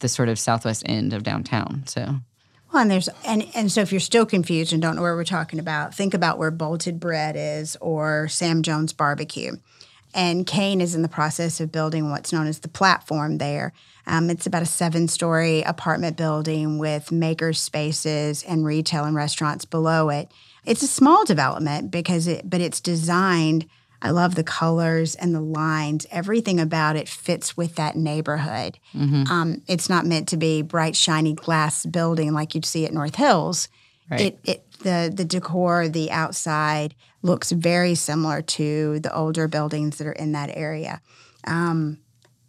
the 0.00 0.08
sort 0.08 0.28
of 0.28 0.38
southwest 0.38 0.82
end 0.86 1.12
of 1.12 1.22
downtown. 1.22 1.84
So 1.86 2.16
Well, 2.72 2.82
and 2.82 2.90
there's 2.90 3.08
and 3.24 3.46
and 3.54 3.72
so 3.72 3.80
if 3.80 3.92
you're 3.92 4.00
still 4.00 4.26
confused 4.26 4.72
and 4.72 4.82
don't 4.82 4.96
know 4.96 5.02
what 5.02 5.12
we're 5.12 5.24
talking 5.24 5.58
about, 5.58 5.94
think 5.94 6.12
about 6.12 6.38
where 6.38 6.50
Bolted 6.50 7.00
Bread 7.00 7.34
is 7.36 7.76
or 7.80 8.28
Sam 8.28 8.62
Jones 8.62 8.92
Barbecue. 8.92 9.52
And 10.14 10.46
Kane 10.46 10.82
is 10.82 10.94
in 10.94 11.00
the 11.02 11.08
process 11.08 11.60
of 11.60 11.72
building 11.72 12.10
what's 12.10 12.32
known 12.32 12.46
as 12.46 12.58
the 12.58 12.68
platform 12.68 13.38
there. 13.38 13.72
Um, 14.06 14.30
it's 14.30 14.46
about 14.46 14.62
a 14.62 14.66
seven 14.66 15.08
story 15.08 15.62
apartment 15.62 16.16
building 16.16 16.78
with 16.78 17.12
maker 17.12 17.52
spaces 17.52 18.42
and 18.42 18.64
retail 18.64 19.04
and 19.04 19.16
restaurants 19.16 19.64
below 19.64 20.10
it. 20.10 20.30
It's 20.64 20.82
a 20.82 20.86
small 20.86 21.24
development 21.24 21.90
because 21.90 22.26
it, 22.26 22.48
but 22.48 22.60
it's 22.60 22.80
designed. 22.80 23.68
I 24.00 24.10
love 24.10 24.34
the 24.34 24.44
colors 24.44 25.14
and 25.14 25.34
the 25.34 25.40
lines. 25.40 26.06
Everything 26.10 26.58
about 26.58 26.96
it 26.96 27.08
fits 27.08 27.56
with 27.56 27.76
that 27.76 27.96
neighborhood. 27.96 28.78
Um, 29.30 29.62
it's 29.68 29.88
not 29.88 30.06
meant 30.06 30.28
to 30.28 30.36
be 30.36 30.62
bright, 30.62 30.96
shiny 30.96 31.34
glass 31.34 31.86
building 31.86 32.32
like 32.32 32.54
you'd 32.54 32.64
see 32.64 32.84
at 32.84 32.92
North 32.92 33.14
Hills. 33.14 33.68
Right. 34.10 34.20
It, 34.20 34.38
it 34.44 34.72
the 34.80 35.12
the 35.14 35.24
decor, 35.24 35.88
the 35.88 36.10
outside 36.10 36.94
looks 37.22 37.52
very 37.52 37.94
similar 37.94 38.42
to 38.42 38.98
the 39.00 39.14
older 39.14 39.46
buildings 39.48 39.98
that 39.98 40.06
are 40.06 40.12
in 40.12 40.32
that 40.32 40.50
area. 40.52 41.00
Um, 41.46 41.98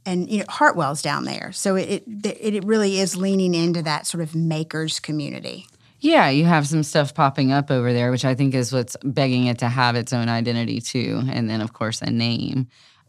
and 0.06 0.30
you 0.30 0.40
know 0.40 0.46
Hartwell's 0.50 1.02
down 1.02 1.24
there, 1.24 1.52
so 1.54 1.76
it, 1.76 2.04
it 2.08 2.38
it 2.42 2.64
really 2.66 3.00
is 3.00 3.16
leaning 3.16 3.54
into 3.56 3.82
that 3.84 4.06
sort 4.06 4.22
of 4.22 4.36
makers 4.36 5.00
community. 5.00 5.68
Yeah, 6.04 6.30
you 6.30 6.44
have 6.44 6.68
some 6.68 6.84
stuff 6.84 7.14
popping 7.14 7.54
up 7.54 7.72
over 7.72 7.94
there, 7.94 8.12
which 8.12 8.26
I 8.26 8.36
think 8.36 8.54
is 8.54 8.74
what's 8.74 8.98
begging 9.06 9.46
it 9.46 9.60
to 9.60 9.70
have 9.70 9.96
its 9.96 10.12
own 10.12 10.28
identity 10.28 10.82
too, 10.82 11.22
and 11.32 11.50
then 11.50 11.62
of 11.62 11.72
course 11.72 12.02
a 12.02 12.12
name. 12.12 12.68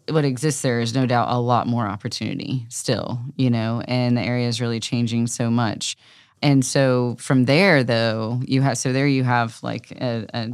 What 0.09 0.25
exists 0.25 0.63
there 0.63 0.79
is 0.79 0.95
no 0.95 1.05
doubt 1.05 1.29
a 1.29 1.41
lot 1.41 1.67
more 1.67 1.89
opportunity 1.89 2.67
still, 2.69 3.19
you 3.35 3.51
know, 3.51 3.83
and 3.89 4.17
the 4.17 4.21
area 4.21 4.47
is 4.47 4.61
really 4.61 4.79
changing 4.79 5.27
so 5.27 5.51
much. 5.51 5.97
And 6.41 6.65
so 6.65 7.17
from 7.19 7.47
there, 7.47 7.83
though, 7.83 8.41
you 8.47 8.63
have 8.63 8.79
so 8.79 8.93
there 8.93 9.09
you 9.09 9.25
have 9.25 9.61
like 9.61 9.91
a, 9.91 10.27
a 10.33 10.49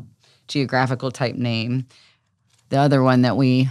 geographical 0.49 1.11
type 1.11 1.35
name. 1.35 1.89
The 2.71 2.79
other 2.79 3.03
one 3.03 3.21
that 3.23 3.37
we 3.37 3.69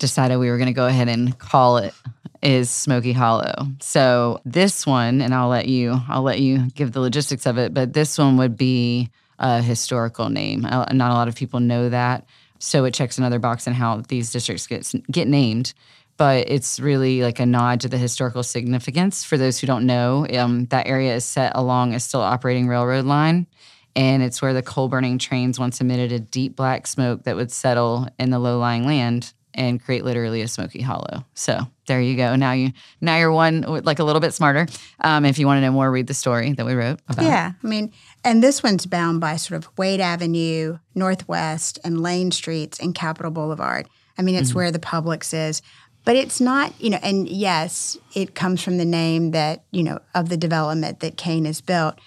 decided 0.00 0.38
we 0.38 0.50
were 0.50 0.58
going 0.58 0.66
to 0.66 0.72
go 0.72 0.88
ahead 0.88 1.08
and 1.08 1.38
call 1.38 1.76
it 1.76 1.94
is 2.42 2.70
Smoky 2.70 3.12
Hollow. 3.12 3.66
So 3.80 4.40
this 4.44 4.86
one, 4.86 5.20
and 5.20 5.34
I'll 5.34 5.48
let 5.48 5.68
you 5.68 6.00
I'll 6.08 6.22
let 6.22 6.40
you 6.40 6.70
give 6.74 6.92
the 6.92 7.00
logistics 7.00 7.46
of 7.46 7.58
it, 7.58 7.74
but 7.74 7.92
this 7.92 8.18
one 8.18 8.36
would 8.36 8.56
be 8.56 9.10
a 9.38 9.62
historical 9.62 10.28
name. 10.28 10.64
Uh, 10.64 10.86
Not 10.92 11.10
a 11.10 11.14
lot 11.14 11.28
of 11.28 11.34
people 11.34 11.60
know 11.60 11.88
that, 11.88 12.26
so 12.58 12.84
it 12.84 12.94
checks 12.94 13.18
another 13.18 13.38
box 13.38 13.66
in 13.66 13.72
how 13.72 14.02
these 14.08 14.30
districts 14.30 14.66
get 14.66 14.92
get 15.10 15.28
named. 15.28 15.74
But 16.16 16.50
it's 16.50 16.80
really 16.80 17.22
like 17.22 17.38
a 17.38 17.46
nod 17.46 17.80
to 17.82 17.88
the 17.88 17.98
historical 17.98 18.42
significance. 18.42 19.22
For 19.22 19.38
those 19.38 19.60
who 19.60 19.68
don't 19.68 19.86
know, 19.86 20.26
um, 20.36 20.64
that 20.66 20.88
area 20.88 21.14
is 21.14 21.24
set 21.24 21.52
along 21.54 21.94
a 21.94 22.00
still 22.00 22.22
operating 22.22 22.66
railroad 22.66 23.04
line, 23.04 23.46
and 23.94 24.22
it's 24.22 24.42
where 24.42 24.54
the 24.54 24.62
coal 24.62 24.88
burning 24.88 25.18
trains 25.18 25.60
once 25.60 25.80
emitted 25.80 26.12
a 26.12 26.18
deep 26.18 26.56
black 26.56 26.86
smoke 26.86 27.22
that 27.24 27.36
would 27.36 27.52
settle 27.52 28.08
in 28.18 28.30
the 28.30 28.38
low 28.38 28.58
lying 28.58 28.84
land 28.84 29.32
and 29.58 29.82
create 29.82 30.04
literally 30.04 30.40
a 30.40 30.48
smoky 30.48 30.80
hollow. 30.80 31.26
So 31.34 31.58
there 31.88 32.00
you 32.00 32.16
go. 32.16 32.36
Now 32.36 32.52
you 32.52 32.70
now 33.00 33.18
you're 33.18 33.32
one 33.32 33.62
like 33.62 33.98
a 33.98 34.04
little 34.04 34.20
bit 34.20 34.32
smarter. 34.32 34.68
Um, 35.00 35.24
if 35.24 35.38
you 35.38 35.46
want 35.46 35.58
to 35.58 35.62
know 35.62 35.72
more, 35.72 35.90
read 35.90 36.06
the 36.06 36.14
story 36.14 36.52
that 36.52 36.64
we 36.64 36.74
wrote 36.74 37.00
about. 37.08 37.24
Yeah, 37.24 37.52
I 37.62 37.66
mean, 37.66 37.92
and 38.24 38.42
this 38.42 38.62
one's 38.62 38.86
bound 38.86 39.20
by 39.20 39.34
sort 39.36 39.58
of 39.58 39.68
Wade 39.76 40.00
Avenue, 40.00 40.78
Northwest, 40.94 41.80
and 41.82 42.00
Lane 42.00 42.30
Streets 42.30 42.78
and 42.78 42.94
Capitol 42.94 43.32
Boulevard. 43.32 43.88
I 44.16 44.22
mean, 44.22 44.36
it's 44.36 44.54
where 44.54 44.72
the 44.72 44.78
Publix 44.80 45.34
is, 45.34 45.60
but 46.04 46.16
it's 46.16 46.40
not, 46.40 46.72
you 46.80 46.90
know. 46.90 47.00
And 47.02 47.28
yes, 47.28 47.98
it 48.14 48.36
comes 48.36 48.62
from 48.62 48.78
the 48.78 48.84
name 48.84 49.32
that 49.32 49.64
you 49.72 49.82
know 49.82 49.98
of 50.14 50.28
the 50.28 50.36
development 50.36 51.00
that 51.00 51.16
Kane 51.16 51.46
has 51.46 51.60
built, 51.60 51.98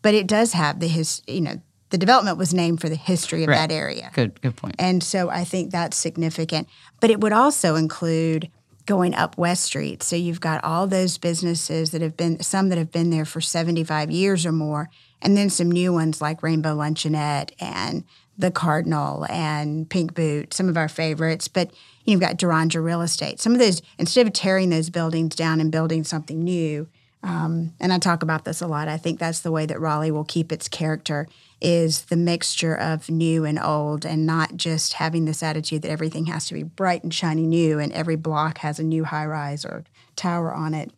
but 0.00 0.14
it 0.14 0.26
does 0.26 0.54
have 0.54 0.80
the 0.80 0.88
his, 0.88 1.20
you 1.26 1.42
know, 1.42 1.60
the 1.94 1.98
development 1.98 2.36
was 2.36 2.52
named 2.52 2.80
for 2.80 2.88
the 2.88 2.96
history 2.96 3.44
of 3.44 3.48
Right. 3.50 3.68
that 3.68 3.72
area. 3.72 4.10
Good 4.14 4.40
good 4.42 4.56
point. 4.56 4.74
And 4.80 5.00
so 5.00 5.30
I 5.30 5.44
think 5.44 5.70
that's 5.70 5.96
significant. 5.96 6.66
But 6.98 7.10
it 7.10 7.20
would 7.20 7.32
also 7.32 7.76
include 7.76 8.50
going 8.84 9.14
up 9.14 9.38
West 9.38 9.62
Street. 9.62 10.02
So 10.02 10.16
you've 10.16 10.40
got 10.40 10.64
all 10.64 10.88
those 10.88 11.18
businesses 11.18 11.92
that 11.92 12.02
have 12.02 12.16
been, 12.16 12.42
some 12.42 12.68
that 12.70 12.78
have 12.78 12.90
been 12.90 13.10
there 13.10 13.24
for 13.24 13.40
75 13.40 14.10
years 14.10 14.44
or 14.44 14.50
more, 14.50 14.90
and 15.22 15.36
then 15.36 15.48
some 15.50 15.70
new 15.70 15.92
ones 15.92 16.20
like 16.20 16.42
Rainbow 16.42 16.74
Luncheonette 16.74 17.50
and 17.60 18.02
The 18.36 18.50
Cardinal 18.50 19.24
and 19.30 19.88
Pink 19.88 20.14
Boot, 20.14 20.52
some 20.52 20.68
of 20.68 20.76
our 20.76 20.88
favorites. 20.88 21.46
But 21.46 21.70
you've 22.04 22.18
got 22.18 22.38
Durandra 22.38 22.82
Real 22.84 23.02
Estate. 23.02 23.38
Some 23.38 23.52
of 23.52 23.60
those, 23.60 23.82
instead 24.00 24.26
of 24.26 24.32
tearing 24.32 24.70
those 24.70 24.90
buildings 24.90 25.36
down 25.36 25.60
and 25.60 25.70
building 25.70 26.02
something 26.02 26.42
new, 26.42 26.88
um, 27.22 27.72
and 27.80 27.90
I 27.90 27.98
talk 27.98 28.22
about 28.22 28.44
this 28.44 28.60
a 28.60 28.66
lot. 28.66 28.86
I 28.88 28.98
think 28.98 29.18
that's 29.18 29.40
the 29.40 29.52
way 29.52 29.64
that 29.64 29.80
Raleigh 29.80 30.10
will 30.10 30.24
keep 30.24 30.52
its 30.52 30.68
character 30.68 31.26
is 31.64 32.02
the 32.04 32.16
mixture 32.16 32.74
of 32.74 33.08
new 33.08 33.46
and 33.46 33.58
old 33.58 34.04
and 34.04 34.26
not 34.26 34.54
just 34.54 34.92
having 34.92 35.24
this 35.24 35.42
attitude 35.42 35.80
that 35.80 35.90
everything 35.90 36.26
has 36.26 36.46
to 36.46 36.54
be 36.54 36.62
bright 36.62 37.02
and 37.02 37.12
shiny 37.12 37.46
new 37.46 37.78
and 37.78 37.90
every 37.92 38.16
block 38.16 38.58
has 38.58 38.78
a 38.78 38.82
new 38.82 39.02
high 39.04 39.24
rise 39.24 39.64
or 39.64 39.82
tower 40.14 40.52
on 40.52 40.74
it. 40.74 40.92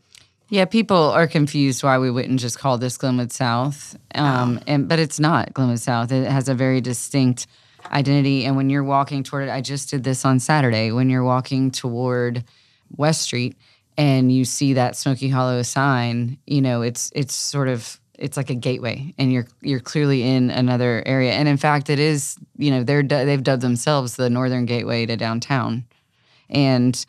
Yeah, 0.49 0.65
people 0.65 0.97
are 0.97 1.29
confused 1.29 1.85
why 1.85 1.99
we 1.99 2.11
wouldn't 2.11 2.41
just 2.41 2.59
call 2.59 2.79
this 2.79 2.97
Glenwood 2.97 3.33
South, 3.33 3.97
um, 4.15 4.61
and 4.67 4.89
but 4.89 5.01
it's 5.01 5.19
not 5.19 5.53
Glenwood 5.53 5.81
South. 5.81 6.13
It 6.13 6.31
has 6.31 6.49
a 6.49 6.55
very 6.55 6.81
distinct 6.81 7.49
identity, 7.91 8.45
and 8.45 8.57
when 8.57 8.71
you're 8.71 8.85
walking 8.85 9.25
toward 9.25 9.49
it, 9.49 9.51
I 9.51 9.61
just 9.61 9.91
did 9.91 10.05
this 10.05 10.25
on 10.25 10.39
Saturday. 10.39 10.93
When 10.93 11.11
you're 11.11 11.25
walking 11.25 11.73
toward 11.73 12.45
West 12.97 13.23
Street 13.23 13.57
and 13.99 14.31
you 14.31 14.45
see 14.45 14.75
that 14.75 14.97
Smoky 14.97 15.29
Hollow 15.29 15.63
sign, 15.63 16.39
you 16.47 16.63
know 16.63 16.83
it's 16.83 17.11
it's 17.15 17.35
sort 17.35 17.67
of 17.67 18.01
it's 18.19 18.37
like 18.37 18.51
a 18.51 18.55
gateway, 18.55 19.15
and 19.19 19.33
you're 19.33 19.47
you're 19.61 19.81
clearly 19.81 20.23
in 20.23 20.51
another 20.51 21.03
area. 21.07 21.33
And 21.33 21.49
in 21.49 21.57
fact, 21.57 21.91
it 21.91 21.99
is 21.99 22.37
you 22.57 22.71
know 22.71 22.83
they're 22.83 23.03
they've 23.03 23.43
dubbed 23.43 23.63
themselves 23.63 24.17
the 24.17 24.31
Northern 24.31 24.67
Gateway 24.67 25.07
to 25.07 25.17
downtown, 25.17 25.85
and 26.49 27.05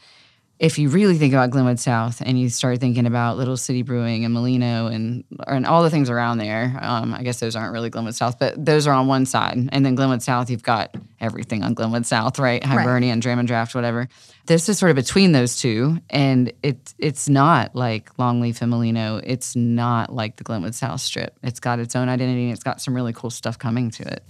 if 0.59 0.79
you 0.79 0.89
really 0.89 1.17
think 1.17 1.33
about 1.33 1.51
Glenwood 1.51 1.79
South 1.79 2.19
and 2.25 2.39
you 2.39 2.49
start 2.49 2.79
thinking 2.79 3.05
about 3.05 3.37
Little 3.37 3.57
City 3.57 3.83
Brewing 3.83 4.25
and 4.25 4.33
Molino 4.33 4.87
and 4.87 5.23
and 5.45 5.67
all 5.67 5.83
the 5.83 5.91
things 5.91 6.09
around 6.09 6.39
there, 6.39 6.79
um, 6.81 7.13
I 7.13 7.21
guess 7.21 7.39
those 7.39 7.55
aren't 7.55 7.73
really 7.73 7.91
Glenwood 7.91 8.15
South, 8.15 8.39
but 8.39 8.63
those 8.63 8.87
are 8.87 8.93
on 8.93 9.07
one 9.07 9.27
side. 9.27 9.69
And 9.71 9.85
then 9.85 9.93
Glenwood 9.93 10.23
South, 10.23 10.49
you've 10.49 10.63
got 10.63 10.95
everything 11.19 11.63
on 11.63 11.75
Glenwood 11.75 12.07
South, 12.07 12.39
right? 12.39 12.63
Hibernian, 12.63 13.13
and 13.13 13.21
Dram 13.21 13.37
and 13.37 13.47
Draft, 13.47 13.75
whatever. 13.75 14.07
This 14.47 14.67
is 14.67 14.79
sort 14.79 14.89
of 14.89 14.95
between 14.95 15.31
those 15.31 15.57
two, 15.57 15.99
and 16.09 16.51
it 16.63 16.93
it's 16.97 17.29
not 17.29 17.75
like 17.75 18.15
Longleaf 18.17 18.61
and 18.61 18.71
Molino. 18.71 19.21
It's 19.23 19.55
not 19.55 20.11
like 20.11 20.37
the 20.37 20.43
Glenwood 20.43 20.73
South 20.73 21.01
Strip. 21.01 21.37
It's 21.43 21.59
got 21.59 21.79
its 21.79 21.95
own 21.95 22.09
identity. 22.09 22.45
and 22.45 22.53
It's 22.53 22.63
got 22.63 22.81
some 22.81 22.95
really 22.95 23.13
cool 23.13 23.29
stuff 23.29 23.59
coming 23.59 23.91
to 23.91 24.11
it. 24.11 24.23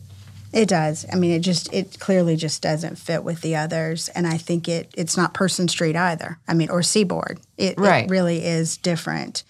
It 0.54 0.68
does. 0.70 1.06
I 1.12 1.16
mean, 1.16 1.32
it 1.32 1.39
just 1.39 1.72
it 1.74 2.00
clearly 2.00 2.36
just 2.36 2.62
doesn't 2.62 2.98
fit 2.98 3.24
with 3.24 3.42
the 3.42 3.56
others, 3.56 4.10
and 4.10 4.25
I 4.25 4.38
think 4.38 4.68
it 4.70 4.89
it's 4.96 5.18
not 5.18 5.34
Person 5.34 5.68
Street 5.68 5.96
either. 5.96 6.39
I 6.48 6.54
mean, 6.54 6.70
or 6.70 6.82
Seaboard. 6.82 7.39
It, 7.58 7.77
Right. 7.77 8.06
it 8.06 8.10
really 8.10 8.46
is 8.46 8.77
different. 8.77 9.44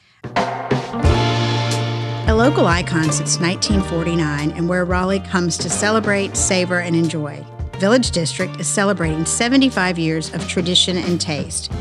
A 2.29 2.33
local 2.35 2.67
icon 2.67 3.03
since 3.11 3.39
1949, 3.39 4.51
and 4.51 4.67
where 4.67 4.83
Raleigh 4.85 5.19
comes 5.21 5.57
to 5.59 5.69
celebrate, 5.69 6.35
savor, 6.35 6.79
and 6.79 6.95
enjoy. 6.95 7.43
Village 7.79 8.11
District 8.11 8.59
is 8.59 8.67
celebrating 8.67 9.23
75 9.25 9.97
years 9.99 10.33
of 10.33 10.45
tradition 10.47 10.97
and 10.97 11.21
taste. 11.21 11.71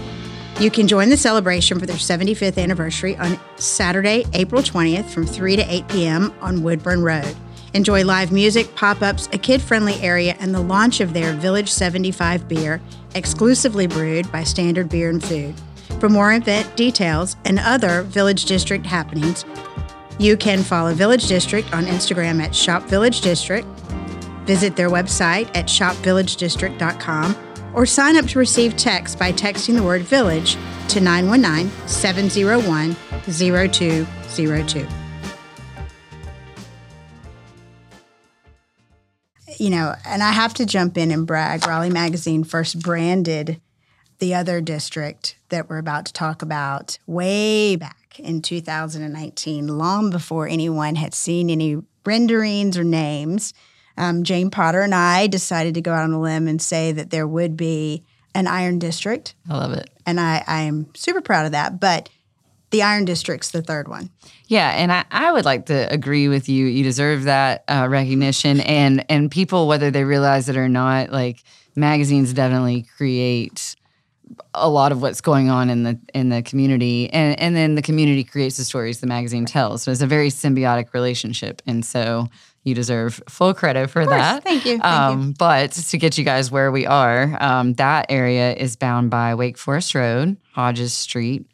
You 0.61 0.70
can 0.70 0.87
join 0.87 1.08
the 1.08 1.16
celebration 1.16 1.80
for 1.80 1.87
their 1.87 1.96
75th 1.96 2.58
anniversary 2.62 3.16
on 3.16 3.38
Saturday, 3.56 4.25
April 4.35 4.62
20th 4.62 5.06
from 5.06 5.26
3 5.26 5.56
to 5.56 5.62
8 5.62 5.88
p.m. 5.88 6.35
on 6.40 6.62
Woodburn 6.62 7.02
Road. 7.02 7.35
Enjoy 7.75 8.04
live 8.04 8.32
music, 8.32 8.75
pop 8.75 9.02
ups, 9.02 9.28
a 9.32 9.38
kid 9.38 9.61
friendly 9.61 9.94
area, 10.00 10.37
and 10.40 10.54
the 10.54 10.61
launch 10.61 11.00
of 11.00 11.12
their 11.12 11.32
Village 11.35 11.70
75 11.70 12.49
beer, 12.49 12.80
exclusively 13.14 13.87
brewed 13.87 14.30
by 14.32 14.44
Standard 14.44 14.88
Beer 14.88 15.11
and 15.11 15.23
Food. 15.23 15.54
For 16.00 16.08
more 16.08 16.32
event 16.35 16.76
details 16.76 17.37
and 17.44 17.58
other 17.58 18.02
Village 18.02 18.44
District 18.44 18.85
happenings, 18.85 19.44
you 20.18 20.37
can 20.37 20.62
follow 20.62 20.94
Village 20.94 21.26
District 21.26 21.73
on 21.75 21.85
Instagram 21.85 22.42
at 22.42 22.54
Shop 22.54 22.82
Village 22.85 23.20
District, 23.20 23.66
visit 24.44 24.76
their 24.76 24.90
website 24.90 25.49
at 25.54 25.66
shopvillagedistrict.com, 25.66 27.37
or 27.75 27.85
sign 27.85 28.16
up 28.16 28.26
to 28.26 28.38
receive 28.38 28.76
text 28.76 29.18
by 29.18 29.32
texting 29.32 29.75
the 29.76 29.82
word 29.82 30.02
village 30.02 30.56
to 30.88 31.00
919 31.00 31.70
701 31.87 32.96
0202. 33.26 35.05
You 39.58 39.70
know, 39.70 39.94
and 40.04 40.22
I 40.22 40.32
have 40.32 40.54
to 40.54 40.66
jump 40.66 40.98
in 40.98 41.10
and 41.10 41.26
brag. 41.26 41.66
Raleigh 41.66 41.90
Magazine 41.90 42.44
first 42.44 42.80
branded 42.80 43.60
the 44.18 44.34
other 44.34 44.60
district 44.60 45.36
that 45.48 45.68
we're 45.68 45.78
about 45.78 46.06
to 46.06 46.12
talk 46.12 46.42
about 46.42 46.98
way 47.06 47.76
back 47.76 48.18
in 48.18 48.42
2019, 48.42 49.66
long 49.78 50.10
before 50.10 50.48
anyone 50.48 50.96
had 50.96 51.14
seen 51.14 51.50
any 51.50 51.76
renderings 52.04 52.76
or 52.78 52.84
names. 52.84 53.52
Um, 53.98 54.25
Jane 54.25 54.50
Potter 54.50 54.82
and 54.82 54.94
I 54.94 55.26
decided 55.26 55.75
to 55.75 55.80
go 55.80 55.92
out 55.92 56.04
on 56.04 56.12
a 56.12 56.20
limb 56.20 56.48
and 56.48 56.60
say 56.60 56.92
that 56.92 57.10
there 57.10 57.26
would 57.26 57.56
be 57.56 58.04
an 58.34 58.46
Iron 58.46 58.78
District, 58.78 59.34
I 59.48 59.56
love 59.56 59.72
it. 59.72 59.88
and 60.04 60.20
I, 60.20 60.44
I 60.46 60.62
am 60.62 60.88
super 60.94 61.22
proud 61.22 61.46
of 61.46 61.52
that. 61.52 61.80
But 61.80 62.10
the 62.76 62.83
Iron 62.83 63.06
District's 63.06 63.50
the 63.50 63.62
third 63.62 63.88
one. 63.88 64.11
Yeah, 64.49 64.71
and 64.71 64.92
I, 64.92 65.04
I 65.11 65.33
would 65.33 65.45
like 65.47 65.66
to 65.66 65.90
agree 65.92 66.28
with 66.28 66.49
you. 66.49 66.66
You 66.66 66.85
deserve 66.85 67.25
that 67.25 67.64
uh, 67.68 67.87
recognition, 67.88 68.61
and 68.61 69.04
and 69.09 69.30
people, 69.30 69.66
whether 69.66 69.90
they 69.90 70.04
realize 70.04 70.49
it 70.49 70.56
or 70.56 70.68
not, 70.68 71.11
like 71.11 71.42
magazines 71.75 72.33
definitely 72.33 72.87
create 72.97 73.75
a 74.54 74.68
lot 74.68 74.92
of 74.92 75.00
what's 75.00 75.21
going 75.21 75.49
on 75.49 75.71
in 75.71 75.85
the 75.85 75.99
in 76.12 76.28
the 76.28 76.42
community, 76.42 77.11
and 77.11 77.40
and 77.40 77.56
then 77.56 77.76
the 77.76 77.83
community 77.83 78.25
creates 78.25 78.56
the 78.59 78.64
stories 78.64 79.00
the 79.00 79.06
magazine 79.06 79.47
tells. 79.47 79.83
So 79.83 79.90
it's 79.90 80.02
a 80.02 80.06
very 80.06 80.28
symbiotic 80.28 80.92
relationship, 80.92 81.62
and 81.66 81.85
so 81.85 82.28
you 82.62 82.75
deserve 82.75 83.23
full 83.28 83.54
credit 83.54 83.88
for 83.90 84.04
that. 84.04 84.42
Thank 84.42 84.66
you. 84.66 84.78
Thank 84.78 84.83
you. 84.83 84.88
um, 84.90 85.35
But 85.38 85.71
to 85.73 85.99
get 85.99 86.18
you 86.18 86.25
guys 86.25 86.50
where 86.50 86.73
we 86.73 86.85
are, 86.85 87.37
um, 87.40 87.75
that 87.75 88.06
area 88.09 88.54
is 88.54 88.75
bound 88.76 89.09
by 89.09 89.35
Wake 89.37 89.56
Forest 89.56 89.95
Road, 89.95 90.37
Hodges 90.52 90.92
Street, 90.92 91.47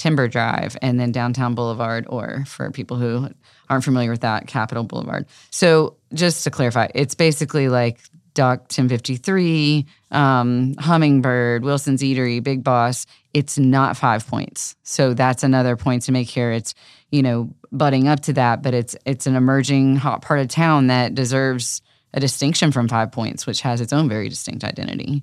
Timber 0.00 0.28
Drive, 0.28 0.78
and 0.80 0.98
then 0.98 1.12
Downtown 1.12 1.54
Boulevard, 1.54 2.06
or 2.08 2.44
for 2.46 2.70
people 2.70 2.96
who 2.96 3.28
aren't 3.68 3.84
familiar 3.84 4.10
with 4.10 4.22
that, 4.22 4.46
Capitol 4.46 4.82
Boulevard. 4.82 5.26
So 5.50 5.96
just 6.14 6.42
to 6.44 6.50
clarify, 6.50 6.88
it's 6.94 7.14
basically 7.14 7.68
like 7.68 8.00
Dock 8.32 8.60
1053, 8.60 9.84
um, 10.10 10.74
Hummingbird, 10.78 11.64
Wilson's 11.64 12.00
Eatery, 12.00 12.42
Big 12.42 12.64
Boss. 12.64 13.04
It's 13.34 13.58
not 13.58 13.94
five 13.98 14.26
points. 14.26 14.74
So 14.84 15.12
that's 15.12 15.42
another 15.42 15.76
point 15.76 16.04
to 16.04 16.12
make 16.12 16.30
here. 16.30 16.50
It's, 16.50 16.74
you 17.10 17.22
know, 17.22 17.54
butting 17.70 18.08
up 18.08 18.20
to 18.20 18.32
that, 18.32 18.62
but 18.62 18.72
it's 18.72 18.96
it's 19.04 19.26
an 19.26 19.36
emerging 19.36 19.96
hot 19.96 20.22
part 20.22 20.40
of 20.40 20.48
town 20.48 20.86
that 20.86 21.14
deserves 21.14 21.82
a 22.14 22.20
distinction 22.20 22.72
from 22.72 22.88
Five 22.88 23.12
Points, 23.12 23.46
which 23.46 23.60
has 23.60 23.82
its 23.82 23.92
own 23.92 24.08
very 24.08 24.30
distinct 24.30 24.64
identity. 24.64 25.22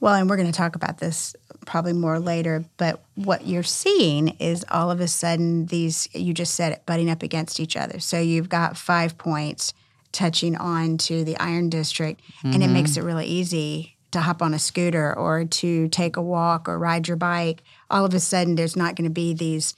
Well, 0.00 0.14
and 0.14 0.28
we're 0.28 0.36
going 0.36 0.50
to 0.50 0.56
talk 0.56 0.76
about 0.76 0.98
this 0.98 1.34
probably 1.64 1.94
more 1.94 2.18
later, 2.18 2.64
but 2.76 3.02
what 3.14 3.46
you're 3.46 3.62
seeing 3.62 4.28
is 4.38 4.64
all 4.70 4.90
of 4.90 5.00
a 5.00 5.08
sudden 5.08 5.66
these, 5.66 6.08
you 6.12 6.32
just 6.32 6.54
said 6.54 6.72
it, 6.72 6.86
butting 6.86 7.10
up 7.10 7.22
against 7.22 7.58
each 7.58 7.76
other. 7.76 7.98
So 7.98 8.20
you've 8.20 8.48
got 8.48 8.76
five 8.76 9.18
points 9.18 9.74
touching 10.12 10.56
on 10.56 10.98
to 10.98 11.24
the 11.24 11.36
Iron 11.38 11.68
District, 11.68 12.20
and 12.44 12.62
it 12.62 12.68
makes 12.68 12.92
mm-hmm. 12.92 13.00
it 13.00 13.04
really 13.04 13.26
easy 13.26 13.96
to 14.12 14.20
hop 14.20 14.42
on 14.42 14.54
a 14.54 14.58
scooter 14.58 15.12
or 15.14 15.44
to 15.44 15.88
take 15.88 16.16
a 16.16 16.22
walk 16.22 16.68
or 16.68 16.78
ride 16.78 17.08
your 17.08 17.16
bike 17.16 17.62
all 17.90 18.04
of 18.04 18.14
a 18.14 18.20
sudden 18.20 18.54
there's 18.54 18.76
not 18.76 18.96
going 18.96 19.08
to 19.08 19.14
be 19.14 19.34
these 19.34 19.74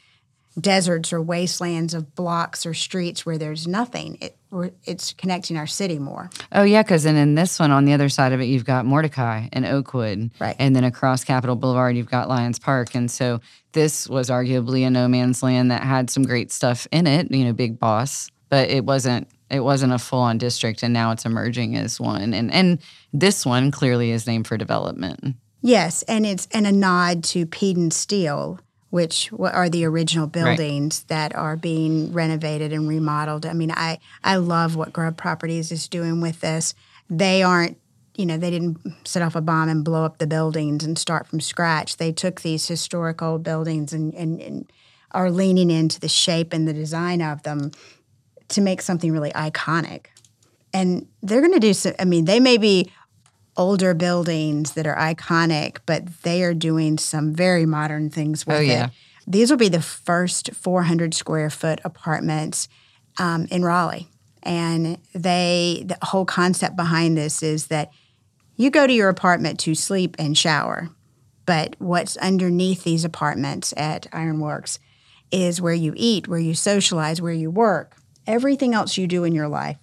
deserts 0.59 1.13
or 1.13 1.21
wastelands 1.21 1.95
of 1.95 2.15
blocks 2.15 2.67
or 2.67 2.75
streets 2.75 3.25
where 3.25 3.39
there's 3.39 3.67
nothing. 3.67 4.19
It, 4.21 4.37
it's 4.85 5.13
connecting 5.13 5.57
our 5.57 5.67
city 5.67 5.99
more. 5.99 6.31
Oh 6.53 6.63
yeah, 6.63 6.83
because 6.83 7.03
then 7.03 7.17
in 7.17 7.35
this 7.35 7.59
one 7.59 7.71
on 7.71 7.85
the 7.85 7.93
other 7.93 8.09
side 8.09 8.33
of 8.33 8.41
it, 8.41 8.45
you've 8.45 8.65
got 8.65 8.87
Mordecai 8.87 9.49
and 9.53 9.67
Oakwood, 9.67 10.31
right? 10.39 10.57
And 10.59 10.75
then 10.75 10.85
across 10.85 11.25
Capitol 11.25 11.57
Boulevard, 11.57 11.97
you've 11.97 12.11
got 12.11 12.29
Lions 12.29 12.59
Park, 12.59 12.95
and 12.95 13.11
so 13.11 13.41
this 13.73 14.09
was 14.09 14.31
arguably 14.31 14.87
a 14.87 14.91
no 14.91 15.09
man's 15.09 15.43
land 15.43 15.71
that 15.71 15.83
had 15.83 16.11
some 16.11 16.23
great 16.23 16.51
stuff 16.51 16.87
in 16.91 17.07
it. 17.07 17.31
You 17.31 17.45
know, 17.45 17.53
Big 17.53 17.79
Boss, 17.79 18.31
but 18.49 18.71
it 18.71 18.85
wasn't. 18.85 19.29
It 19.51 19.61
wasn't 19.61 19.95
a 19.95 19.99
full 19.99 20.21
on 20.21 20.37
district, 20.37 20.83
and 20.83 20.93
now 20.93 21.11
it's 21.11 21.25
emerging 21.25 21.77
as 21.77 21.99
one. 21.99 22.35
And 22.35 22.53
and 22.53 22.79
this 23.13 23.47
one 23.47 23.71
clearly 23.71 24.11
is 24.11 24.27
named 24.27 24.47
for 24.47 24.57
development. 24.57 25.37
Yes, 25.61 26.03
and 26.03 26.25
it's 26.25 26.47
and 26.53 26.67
a 26.67 26.73
nod 26.73 27.25
to 27.25 27.47
Peden 27.47 27.91
Steel, 27.91 28.61
which 28.91 29.31
are 29.39 29.69
the 29.69 29.85
original 29.85 30.27
buildings 30.27 31.05
right. 31.05 31.09
that 31.09 31.35
are 31.35 31.57
being 31.57 32.13
renovated 32.13 32.73
and 32.73 32.89
remodeled. 32.89 33.45
I 33.45 33.53
mean, 33.53 33.71
I 33.71 33.99
I 34.25 34.37
love 34.37 34.77
what 34.77 34.93
Grubb 34.93 35.17
Properties 35.17 35.71
is 35.71 35.89
doing 35.89 36.21
with 36.21 36.41
this. 36.41 36.75
They 37.11 37.43
aren't, 37.43 37.79
you 38.15 38.27
know, 38.27 38.37
they 38.37 38.51
didn't 38.51 38.79
set 39.05 39.23
off 39.23 39.37
a 39.37 39.41
bomb 39.41 39.69
and 39.69 39.85
blow 39.85 40.05
up 40.05 40.19
the 40.19 40.27
buildings 40.27 40.85
and 40.85 40.99
start 40.99 41.27
from 41.27 41.41
scratch. 41.41 41.97
They 41.97 42.13
took 42.13 42.41
these 42.41 42.67
historical 42.67 43.39
buildings 43.39 43.93
and, 43.93 44.15
and, 44.15 44.41
and 44.41 44.73
are 45.13 45.31
leaning 45.31 45.71
into 45.71 46.01
the 46.01 46.09
shape 46.09 46.53
and 46.53 46.67
the 46.67 46.73
design 46.73 47.23
of 47.23 47.43
them 47.43 47.73
to 48.49 48.61
make 48.61 48.83
something 48.83 49.13
really 49.13 49.31
iconic. 49.33 50.07
And 50.73 51.07
they're 51.23 51.41
going 51.41 51.55
to 51.55 51.61
do 51.61 51.73
some, 51.73 51.95
I 51.99 52.05
mean, 52.05 52.27
they 52.27 52.41
may 52.41 52.59
be 52.59 52.91
older 53.59 53.93
buildings 53.93 54.73
that 54.73 54.87
are 54.87 54.97
iconic, 54.97 55.79
but 55.85 56.07
they 56.23 56.43
are 56.45 56.55
doing 56.55 56.97
some 56.97 57.35
very 57.35 57.67
modern 57.67 58.09
things 58.09 58.47
with 58.47 58.57
oh, 58.57 58.61
yeah. 58.61 58.87
it. 58.87 58.91
These 59.27 59.51
will 59.51 59.59
be 59.59 59.69
the 59.69 59.83
first 59.83 60.55
400 60.55 61.13
square 61.13 61.51
foot 61.51 61.81
apartments 61.85 62.69
um, 63.19 63.47
in 63.51 63.65
Raleigh. 63.65 64.09
And 64.43 64.99
they, 65.13 65.85
the 65.85 65.99
whole 66.01 66.25
concept 66.25 66.77
behind 66.77 67.19
this 67.19 67.43
is 67.43 67.67
that 67.67 67.91
you 68.57 68.71
go 68.71 68.87
to 68.87 68.93
your 68.93 69.09
apartment 69.09 69.61
to 69.61 69.75
sleep 69.75 70.17
and 70.19 70.39
shower, 70.39 70.89
but 71.45 71.77
what's 71.79 72.17
underneath 72.17 72.85
these 72.85 73.05
apartments 73.05 73.75
at 73.77 74.07
Ironworks 74.13 74.79
is 75.31 75.61
where 75.61 75.75
you 75.75 75.93
eat, 75.97 76.29
where 76.29 76.39
you 76.39 76.55
socialize, 76.55 77.21
where 77.21 77.33
you 77.33 77.51
work, 77.51 77.97
everything 78.27 78.73
else 78.73 78.97
you 78.97 79.07
do 79.07 79.25
in 79.25 79.35
your 79.35 79.49
life 79.49 79.79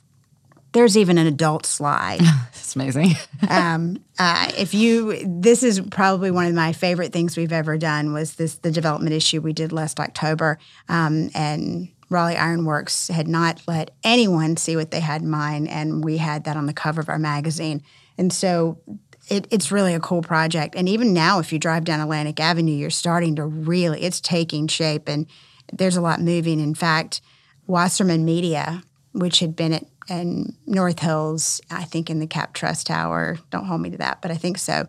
there's 0.75 0.97
even 0.97 1.17
an 1.17 1.25
adult 1.25 1.65
slide. 1.65 2.21
It's 2.65 2.75
amazing. 2.75 3.11
um, 3.49 4.03
uh, 4.17 4.51
if 4.57 4.73
you, 4.73 5.23
this 5.23 5.61
is 5.61 5.79
probably 5.79 6.31
one 6.31 6.47
of 6.47 6.55
my 6.55 6.73
favorite 6.73 7.13
things 7.13 7.37
we've 7.37 7.53
ever 7.53 7.77
done. 7.77 8.11
Was 8.11 8.35
this 8.35 8.55
the 8.55 8.71
development 8.71 9.13
issue 9.13 9.39
we 9.39 9.53
did 9.53 9.71
last 9.71 9.99
October, 9.99 10.57
um, 10.89 11.29
and 11.35 11.89
Raleigh 12.09 12.37
Ironworks 12.37 13.07
had 13.09 13.27
not 13.27 13.61
let 13.67 13.91
anyone 14.03 14.57
see 14.57 14.75
what 14.75 14.89
they 14.89 14.99
had 14.99 15.21
in 15.21 15.29
mind, 15.29 15.69
and 15.69 16.03
we 16.03 16.17
had 16.17 16.45
that 16.45 16.57
on 16.57 16.65
the 16.65 16.73
cover 16.73 17.01
of 17.01 17.07
our 17.07 17.19
magazine. 17.19 17.83
And 18.17 18.33
so 18.33 18.79
it, 19.29 19.47
it's 19.51 19.71
really 19.71 19.93
a 19.93 19.99
cool 19.99 20.23
project. 20.23 20.73
And 20.75 20.89
even 20.89 21.13
now, 21.13 21.37
if 21.37 21.53
you 21.53 21.59
drive 21.59 21.83
down 21.83 21.99
Atlantic 21.99 22.39
Avenue, 22.39 22.73
you're 22.73 22.89
starting 22.89 23.35
to 23.35 23.45
really, 23.45 24.01
it's 24.01 24.19
taking 24.19 24.67
shape, 24.67 25.07
and 25.07 25.27
there's 25.71 25.97
a 25.97 26.01
lot 26.01 26.19
moving. 26.19 26.59
In 26.59 26.73
fact, 26.73 27.21
Wasserman 27.67 28.25
Media, 28.25 28.81
which 29.13 29.39
had 29.39 29.55
been 29.55 29.71
at 29.71 29.85
and 30.09 30.55
North 30.65 30.99
Hills, 30.99 31.61
I 31.71 31.83
think 31.83 32.09
in 32.09 32.19
the 32.19 32.27
Cap 32.27 32.53
Trust 32.53 32.87
Tower. 32.87 33.37
Don't 33.49 33.65
hold 33.65 33.81
me 33.81 33.89
to 33.91 33.97
that, 33.97 34.21
but 34.21 34.31
I 34.31 34.35
think 34.35 34.57
so. 34.57 34.87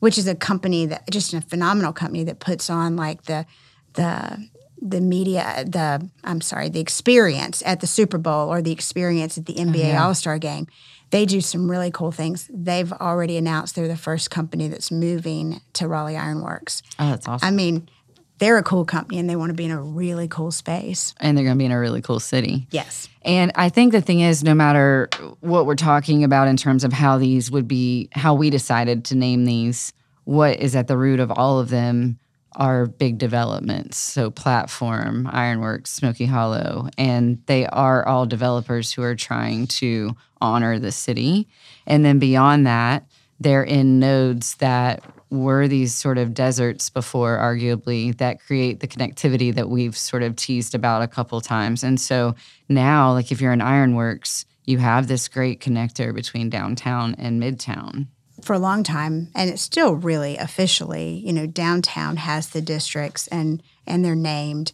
Which 0.00 0.18
is 0.18 0.26
a 0.26 0.34
company 0.34 0.86
that 0.86 1.10
just 1.10 1.32
a 1.32 1.40
phenomenal 1.40 1.92
company 1.92 2.24
that 2.24 2.38
puts 2.38 2.68
on 2.68 2.96
like 2.96 3.24
the 3.24 3.46
the 3.94 4.48
the 4.80 5.00
media 5.00 5.64
the 5.66 6.08
I'm 6.22 6.40
sorry 6.40 6.68
the 6.68 6.80
experience 6.80 7.62
at 7.64 7.80
the 7.80 7.86
Super 7.86 8.18
Bowl 8.18 8.52
or 8.52 8.60
the 8.60 8.72
experience 8.72 9.38
at 9.38 9.46
the 9.46 9.54
NBA 9.54 9.84
oh, 9.84 9.88
yeah. 9.88 10.04
All 10.04 10.14
Star 10.14 10.38
Game. 10.38 10.66
They 11.10 11.24
do 11.24 11.40
some 11.40 11.70
really 11.70 11.90
cool 11.90 12.10
things. 12.10 12.50
They've 12.52 12.92
already 12.92 13.36
announced 13.36 13.76
they're 13.76 13.86
the 13.86 13.96
first 13.96 14.30
company 14.30 14.68
that's 14.68 14.90
moving 14.90 15.60
to 15.74 15.86
Raleigh 15.86 16.16
Ironworks. 16.16 16.82
Oh, 16.98 17.10
that's 17.10 17.28
awesome. 17.28 17.46
I 17.46 17.52
mean, 17.52 17.88
they're 18.38 18.58
a 18.58 18.62
cool 18.62 18.84
company 18.84 19.18
and 19.18 19.28
they 19.28 19.36
want 19.36 19.50
to 19.50 19.54
be 19.54 19.64
in 19.64 19.70
a 19.70 19.80
really 19.80 20.28
cool 20.28 20.50
space. 20.50 21.14
And 21.20 21.36
they're 21.36 21.44
going 21.44 21.56
to 21.56 21.58
be 21.58 21.64
in 21.64 21.72
a 21.72 21.80
really 21.80 22.02
cool 22.02 22.20
city. 22.20 22.66
Yes. 22.70 23.08
And 23.22 23.52
I 23.54 23.68
think 23.68 23.92
the 23.92 24.00
thing 24.00 24.20
is, 24.20 24.44
no 24.44 24.54
matter 24.54 25.08
what 25.40 25.66
we're 25.66 25.74
talking 25.74 26.22
about 26.22 26.48
in 26.48 26.56
terms 26.56 26.84
of 26.84 26.92
how 26.92 27.18
these 27.18 27.50
would 27.50 27.66
be, 27.66 28.08
how 28.12 28.34
we 28.34 28.50
decided 28.50 29.04
to 29.06 29.16
name 29.16 29.44
these, 29.44 29.92
what 30.24 30.60
is 30.60 30.76
at 30.76 30.88
the 30.88 30.96
root 30.96 31.20
of 31.20 31.30
all 31.30 31.58
of 31.58 31.70
them 31.70 32.18
are 32.56 32.86
big 32.86 33.18
developments. 33.18 33.98
So, 33.98 34.30
Platform, 34.30 35.28
Ironworks, 35.30 35.92
Smoky 35.92 36.24
Hollow, 36.24 36.88
and 36.96 37.42
they 37.46 37.66
are 37.66 38.06
all 38.06 38.26
developers 38.26 38.92
who 38.92 39.02
are 39.02 39.14
trying 39.14 39.66
to 39.66 40.16
honor 40.40 40.78
the 40.78 40.92
city. 40.92 41.48
And 41.86 42.04
then 42.04 42.18
beyond 42.18 42.66
that, 42.66 43.06
they're 43.38 43.62
in 43.62 43.98
nodes 43.98 44.54
that 44.56 45.02
were 45.30 45.66
these 45.66 45.94
sort 45.94 46.18
of 46.18 46.34
deserts 46.34 46.88
before, 46.88 47.36
arguably, 47.36 48.16
that 48.18 48.40
create 48.40 48.80
the 48.80 48.88
connectivity 48.88 49.54
that 49.54 49.68
we've 49.68 49.96
sort 49.96 50.22
of 50.22 50.36
teased 50.36 50.74
about 50.74 51.02
a 51.02 51.08
couple 51.08 51.40
times. 51.40 51.82
And 51.82 52.00
so 52.00 52.34
now, 52.68 53.12
like 53.12 53.32
if 53.32 53.40
you're 53.40 53.52
in 53.52 53.60
Ironworks, 53.60 54.44
you 54.64 54.78
have 54.78 55.06
this 55.06 55.28
great 55.28 55.60
connector 55.60 56.14
between 56.14 56.50
downtown 56.50 57.14
and 57.18 57.42
midtown. 57.42 58.06
For 58.42 58.52
a 58.52 58.58
long 58.58 58.82
time, 58.82 59.30
and 59.34 59.48
it's 59.48 59.62
still 59.62 59.94
really 59.94 60.36
officially, 60.36 61.22
you 61.24 61.32
know, 61.32 61.46
downtown 61.46 62.18
has 62.18 62.50
the 62.50 62.60
districts 62.60 63.26
and 63.28 63.62
and 63.86 64.04
they're 64.04 64.14
named, 64.14 64.72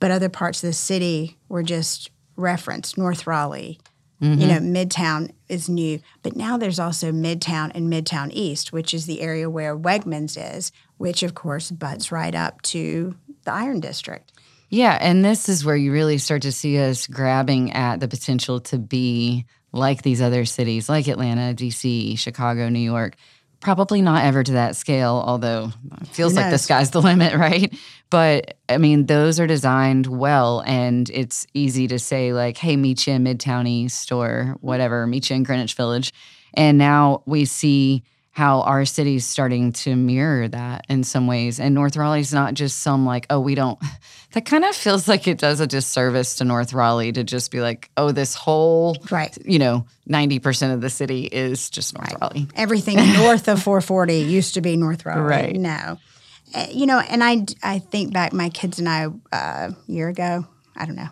but 0.00 0.10
other 0.10 0.28
parts 0.28 0.62
of 0.62 0.68
the 0.68 0.72
city 0.72 1.38
were 1.48 1.62
just 1.62 2.10
referenced. 2.36 2.98
North 2.98 3.26
Raleigh, 3.26 3.78
Mm-hmm. 4.20 4.40
You 4.40 4.46
know, 4.48 4.58
Midtown 4.58 5.32
is 5.48 5.68
new, 5.68 6.00
but 6.22 6.36
now 6.36 6.58
there's 6.58 6.78
also 6.78 7.10
Midtown 7.10 7.72
and 7.74 7.90
Midtown 7.90 8.30
East, 8.32 8.72
which 8.72 8.92
is 8.92 9.06
the 9.06 9.22
area 9.22 9.48
where 9.48 9.76
Wegmans 9.76 10.36
is, 10.56 10.72
which 10.98 11.22
of 11.22 11.34
course 11.34 11.70
butts 11.70 12.12
right 12.12 12.34
up 12.34 12.60
to 12.62 13.16
the 13.44 13.52
Iron 13.52 13.80
District. 13.80 14.30
Yeah, 14.68 14.96
and 15.00 15.24
this 15.24 15.48
is 15.48 15.64
where 15.64 15.76
you 15.76 15.90
really 15.90 16.18
start 16.18 16.42
to 16.42 16.52
see 16.52 16.78
us 16.78 17.06
grabbing 17.06 17.72
at 17.72 17.98
the 17.98 18.08
potential 18.08 18.60
to 18.60 18.78
be 18.78 19.46
like 19.72 20.02
these 20.02 20.20
other 20.20 20.44
cities, 20.44 20.88
like 20.88 21.08
Atlanta, 21.08 21.54
DC, 21.54 22.18
Chicago, 22.18 22.68
New 22.68 22.78
York, 22.78 23.16
Probably 23.60 24.00
not 24.00 24.24
ever 24.24 24.42
to 24.42 24.52
that 24.52 24.74
scale, 24.74 25.22
although 25.26 25.70
it 26.00 26.08
feels 26.08 26.34
like 26.34 26.50
the 26.50 26.58
sky's 26.58 26.90
the 26.90 27.02
limit, 27.02 27.34
right? 27.34 27.74
But 28.08 28.56
I 28.68 28.78
mean, 28.78 29.06
those 29.06 29.38
are 29.38 29.46
designed 29.46 30.06
well, 30.06 30.60
and 30.66 31.10
it's 31.10 31.46
easy 31.52 31.86
to 31.88 31.98
say, 31.98 32.32
like, 32.32 32.56
hey, 32.56 32.76
meet 32.76 33.06
you 33.06 33.12
in 33.14 33.24
Midtown 33.24 33.68
East 33.68 34.12
or 34.12 34.56
whatever, 34.60 35.06
meet 35.06 35.28
you 35.28 35.36
in 35.36 35.42
Greenwich 35.42 35.74
Village. 35.74 36.12
And 36.54 36.78
now 36.78 37.22
we 37.26 37.44
see 37.44 38.02
how 38.40 38.62
our 38.62 38.86
city's 38.86 39.26
starting 39.26 39.70
to 39.70 39.94
mirror 39.94 40.48
that 40.48 40.86
in 40.88 41.04
some 41.04 41.26
ways. 41.26 41.60
And 41.60 41.74
North 41.74 41.94
Raleigh's 41.94 42.32
not 42.32 42.54
just 42.54 42.78
some 42.78 43.04
like, 43.04 43.26
oh, 43.28 43.38
we 43.38 43.54
don't. 43.54 43.78
That 44.32 44.44
kind 44.44 44.64
of 44.64 44.76
feels 44.76 45.08
like 45.08 45.26
it 45.26 45.38
does 45.38 45.58
a 45.58 45.66
disservice 45.66 46.36
to 46.36 46.44
North 46.44 46.72
Raleigh 46.72 47.10
to 47.10 47.24
just 47.24 47.50
be 47.50 47.60
like, 47.60 47.90
oh, 47.96 48.12
this 48.12 48.36
whole, 48.36 48.96
right. 49.10 49.36
you 49.44 49.58
know, 49.58 49.86
90% 50.08 50.72
of 50.72 50.80
the 50.80 50.88
city 50.88 51.24
is 51.24 51.68
just 51.68 51.98
North 51.98 52.12
right. 52.12 52.20
Raleigh. 52.20 52.46
Everything 52.54 52.94
north 53.14 53.48
of 53.48 53.60
440 53.60 54.18
used 54.18 54.54
to 54.54 54.60
be 54.60 54.76
North 54.76 55.04
Raleigh. 55.04 55.22
Right. 55.22 55.56
No. 55.56 55.98
Uh, 56.54 56.66
you 56.70 56.86
know, 56.86 57.00
and 57.00 57.24
I, 57.24 57.44
I 57.64 57.80
think 57.80 58.12
back, 58.12 58.32
my 58.32 58.50
kids 58.50 58.78
and 58.78 58.88
I, 58.88 59.06
uh, 59.32 59.72
a 59.72 59.76
year 59.88 60.06
ago, 60.06 60.46
I 60.76 60.86
don't 60.86 60.94
know, 60.94 61.10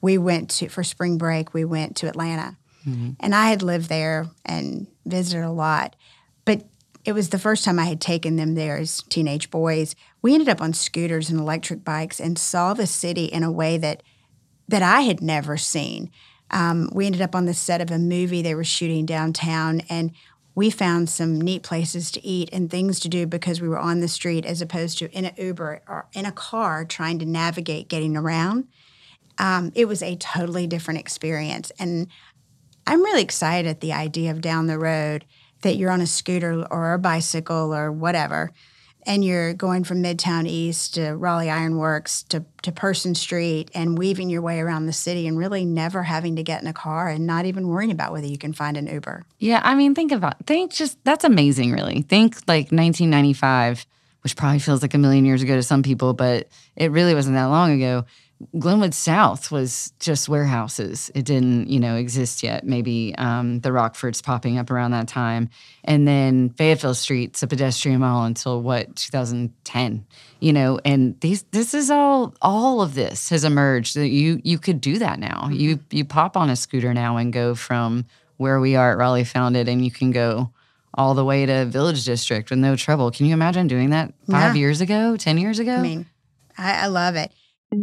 we 0.00 0.16
went 0.16 0.50
to, 0.50 0.68
for 0.68 0.84
spring 0.84 1.18
break, 1.18 1.52
we 1.52 1.64
went 1.64 1.96
to 1.96 2.08
Atlanta. 2.08 2.56
Mm-hmm. 2.86 3.14
And 3.18 3.34
I 3.34 3.48
had 3.48 3.62
lived 3.62 3.88
there 3.88 4.28
and 4.44 4.86
visited 5.04 5.44
a 5.44 5.50
lot 5.50 5.96
but 6.44 6.64
it 7.04 7.12
was 7.12 7.30
the 7.30 7.38
first 7.38 7.64
time 7.64 7.78
I 7.78 7.84
had 7.84 8.00
taken 8.00 8.36
them 8.36 8.54
there 8.54 8.76
as 8.76 9.02
teenage 9.08 9.50
boys. 9.50 9.94
We 10.22 10.34
ended 10.34 10.48
up 10.48 10.60
on 10.60 10.72
scooters 10.72 11.30
and 11.30 11.40
electric 11.40 11.84
bikes 11.84 12.20
and 12.20 12.38
saw 12.38 12.74
the 12.74 12.86
city 12.86 13.24
in 13.24 13.42
a 13.42 13.52
way 13.52 13.78
that 13.78 14.02
that 14.68 14.82
I 14.82 15.00
had 15.00 15.20
never 15.20 15.56
seen. 15.56 16.12
Um, 16.52 16.90
we 16.92 17.06
ended 17.06 17.22
up 17.22 17.34
on 17.34 17.46
the 17.46 17.54
set 17.54 17.80
of 17.80 17.90
a 17.90 17.98
movie 17.98 18.40
they 18.40 18.54
were 18.54 18.64
shooting 18.64 19.04
downtown, 19.04 19.82
and 19.88 20.12
we 20.54 20.70
found 20.70 21.08
some 21.08 21.40
neat 21.40 21.62
places 21.62 22.10
to 22.12 22.24
eat 22.24 22.50
and 22.52 22.70
things 22.70 23.00
to 23.00 23.08
do 23.08 23.26
because 23.26 23.60
we 23.60 23.68
were 23.68 23.78
on 23.78 24.00
the 24.00 24.08
street 24.08 24.44
as 24.44 24.60
opposed 24.62 24.98
to 24.98 25.10
in 25.10 25.24
an 25.24 25.34
Uber 25.36 25.82
or 25.88 26.06
in 26.12 26.26
a 26.26 26.32
car 26.32 26.84
trying 26.84 27.18
to 27.18 27.24
navigate 27.24 27.88
getting 27.88 28.16
around. 28.16 28.68
Um, 29.38 29.72
it 29.74 29.88
was 29.88 30.02
a 30.02 30.16
totally 30.16 30.66
different 30.66 31.00
experience, 31.00 31.72
and 31.78 32.06
I'm 32.86 33.02
really 33.02 33.22
excited 33.22 33.68
at 33.68 33.80
the 33.80 33.92
idea 33.92 34.30
of 34.30 34.40
down 34.40 34.66
the 34.66 34.78
road 34.78 35.24
that 35.62 35.76
you're 35.76 35.90
on 35.90 36.00
a 36.00 36.06
scooter 36.06 36.64
or 36.70 36.92
a 36.92 36.98
bicycle 36.98 37.74
or 37.74 37.92
whatever, 37.92 38.52
and 39.06 39.24
you're 39.24 39.54
going 39.54 39.84
from 39.84 40.02
Midtown 40.02 40.46
East 40.46 40.94
to 40.94 41.12
Raleigh 41.12 41.50
Ironworks 41.50 42.22
to, 42.24 42.44
to 42.62 42.72
Person 42.72 43.14
Street 43.14 43.70
and 43.74 43.96
weaving 43.96 44.28
your 44.28 44.42
way 44.42 44.60
around 44.60 44.86
the 44.86 44.92
city 44.92 45.26
and 45.26 45.38
really 45.38 45.64
never 45.64 46.02
having 46.02 46.36
to 46.36 46.42
get 46.42 46.60
in 46.60 46.68
a 46.68 46.72
car 46.72 47.08
and 47.08 47.26
not 47.26 47.46
even 47.46 47.68
worrying 47.68 47.90
about 47.90 48.12
whether 48.12 48.26
you 48.26 48.38
can 48.38 48.52
find 48.52 48.76
an 48.76 48.86
Uber. 48.86 49.24
Yeah, 49.38 49.60
I 49.64 49.74
mean, 49.74 49.94
think 49.94 50.12
about 50.12 50.46
think 50.46 50.72
just 50.72 51.02
that's 51.04 51.24
amazing, 51.24 51.72
really. 51.72 52.02
Think 52.02 52.36
like 52.46 52.72
1995 52.72 53.86
which 54.22 54.36
probably 54.36 54.58
feels 54.58 54.82
like 54.82 54.94
a 54.94 54.98
million 54.98 55.24
years 55.24 55.42
ago 55.42 55.56
to 55.56 55.62
some 55.62 55.82
people, 55.82 56.12
but 56.12 56.48
it 56.76 56.90
really 56.90 57.14
wasn't 57.14 57.34
that 57.36 57.46
long 57.46 57.72
ago. 57.72 58.04
Glenwood 58.58 58.94
South 58.94 59.50
was 59.50 59.92
just 60.00 60.28
warehouses. 60.28 61.10
It 61.14 61.26
didn't, 61.26 61.68
you 61.68 61.78
know, 61.78 61.96
exist 61.96 62.42
yet. 62.42 62.64
Maybe 62.64 63.14
um, 63.18 63.60
the 63.60 63.68
Rockfords 63.68 64.22
popping 64.22 64.56
up 64.56 64.70
around 64.70 64.92
that 64.92 65.08
time, 65.08 65.50
and 65.84 66.08
then 66.08 66.48
Fayetteville 66.50 66.94
Street's 66.94 67.42
a 67.42 67.46
pedestrian 67.46 68.00
mall 68.00 68.24
until 68.24 68.62
what 68.62 68.96
2010. 68.96 70.06
You 70.40 70.52
know, 70.54 70.80
and 70.86 71.20
these 71.20 71.42
this 71.50 71.74
is 71.74 71.90
all 71.90 72.34
all 72.40 72.80
of 72.80 72.94
this 72.94 73.28
has 73.28 73.44
emerged. 73.44 73.94
That 73.96 74.08
you 74.08 74.40
you 74.42 74.58
could 74.58 74.80
do 74.80 74.98
that 74.98 75.18
now. 75.18 75.42
Mm-hmm. 75.44 75.52
You 75.52 75.80
you 75.90 76.04
pop 76.06 76.36
on 76.36 76.48
a 76.48 76.56
scooter 76.56 76.94
now 76.94 77.18
and 77.18 77.32
go 77.32 77.54
from 77.54 78.06
where 78.38 78.58
we 78.58 78.74
are 78.74 78.92
at 78.92 78.98
Raleigh 78.98 79.24
Founded, 79.24 79.68
and 79.68 79.84
you 79.84 79.90
can 79.90 80.12
go 80.12 80.50
all 80.94 81.12
the 81.12 81.24
way 81.26 81.44
to 81.44 81.66
Village 81.66 82.06
District 82.06 82.48
with 82.48 82.58
no 82.58 82.74
trouble. 82.74 83.10
Can 83.10 83.26
you 83.26 83.34
imagine 83.34 83.66
doing 83.66 83.90
that 83.90 84.14
five 84.30 84.56
yeah. 84.56 84.60
years 84.60 84.80
ago, 84.80 85.18
ten 85.18 85.36
years 85.36 85.58
ago? 85.58 85.74
I 85.74 85.82
mean, 85.82 86.06
I, 86.56 86.84
I 86.84 86.86
love 86.86 87.16
it. 87.16 87.32
Time 87.72 87.78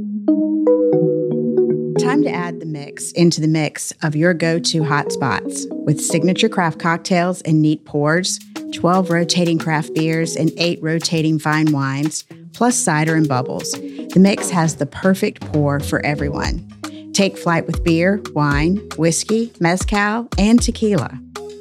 to 2.24 2.30
add 2.30 2.60
the 2.60 2.66
mix 2.66 3.14
into 3.14 3.40
the 3.40 3.48
mix 3.48 3.94
of 4.04 4.18
your 4.18 4.34
go 4.34 4.60
to 4.60 4.82
hotspots 4.82 5.66
with 5.86 6.02
signature 6.02 6.50
craft 6.50 6.78
cocktails 6.78 7.42
and 7.44 7.62
neat 7.62 7.86
pours, 7.86 8.38
12 8.74 9.10
rotating 9.10 9.58
craft 9.58 9.94
beers, 9.94 10.36
and 10.36 10.52
8 10.58 10.80
rotating 10.82 11.40
fine 11.40 11.72
wines, 11.72 12.26
plus 12.52 12.78
cider 12.78 13.16
and 13.16 13.30
bubbles. 13.30 13.72
The 13.72 14.20
mix 14.20 14.50
has 14.50 14.76
the 14.76 14.86
perfect 14.86 15.40
pour 15.54 15.80
for 15.80 16.06
everyone. 16.06 16.70
Take 17.14 17.38
flight 17.38 17.66
with 17.66 17.86
beer, 17.86 18.22
wine, 18.34 18.86
whiskey, 18.98 19.54
mezcal, 19.62 20.28
and 20.38 20.62
tequila. 20.62 21.18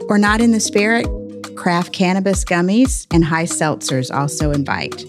Or 0.08 0.18
not 0.18 0.40
in 0.40 0.50
the 0.50 0.58
spirit? 0.58 1.06
Craft 1.54 1.92
cannabis 1.92 2.44
gummies 2.44 3.06
and 3.14 3.24
high 3.24 3.44
seltzers 3.44 4.12
also 4.12 4.50
invite. 4.50 5.04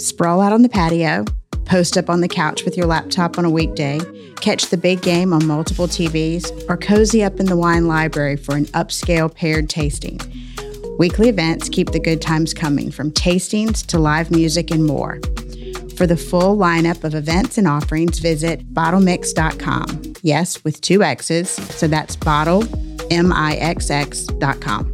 Sprawl 0.00 0.40
out 0.40 0.52
on 0.52 0.62
the 0.62 0.68
patio, 0.68 1.24
post 1.64 1.96
up 1.96 2.10
on 2.10 2.20
the 2.20 2.28
couch 2.28 2.64
with 2.64 2.76
your 2.76 2.86
laptop 2.86 3.38
on 3.38 3.44
a 3.44 3.50
weekday, 3.50 4.00
catch 4.36 4.66
the 4.66 4.76
big 4.76 5.02
game 5.02 5.32
on 5.32 5.46
multiple 5.46 5.86
TVs, 5.86 6.68
or 6.68 6.76
cozy 6.76 7.22
up 7.24 7.40
in 7.40 7.46
the 7.46 7.56
wine 7.56 7.86
library 7.88 8.36
for 8.36 8.56
an 8.56 8.66
upscale 8.66 9.34
paired 9.34 9.68
tasting. 9.68 10.20
Weekly 10.98 11.28
events 11.28 11.68
keep 11.68 11.90
the 11.90 11.98
good 11.98 12.22
times 12.22 12.54
coming 12.54 12.90
from 12.90 13.10
tastings 13.10 13.84
to 13.86 13.98
live 13.98 14.30
music 14.30 14.70
and 14.70 14.86
more. 14.86 15.20
For 15.96 16.06
the 16.06 16.16
full 16.16 16.56
lineup 16.56 17.04
of 17.04 17.14
events 17.14 17.58
and 17.58 17.66
offerings, 17.66 18.18
visit 18.18 18.72
bottlemixx.com. 18.72 20.14
Yes, 20.22 20.62
with 20.64 20.80
two 20.80 21.02
X's, 21.02 21.50
so 21.50 21.86
that's 21.86 22.16
bottle, 22.16 22.64
M-I-X-X.com. 23.10 24.93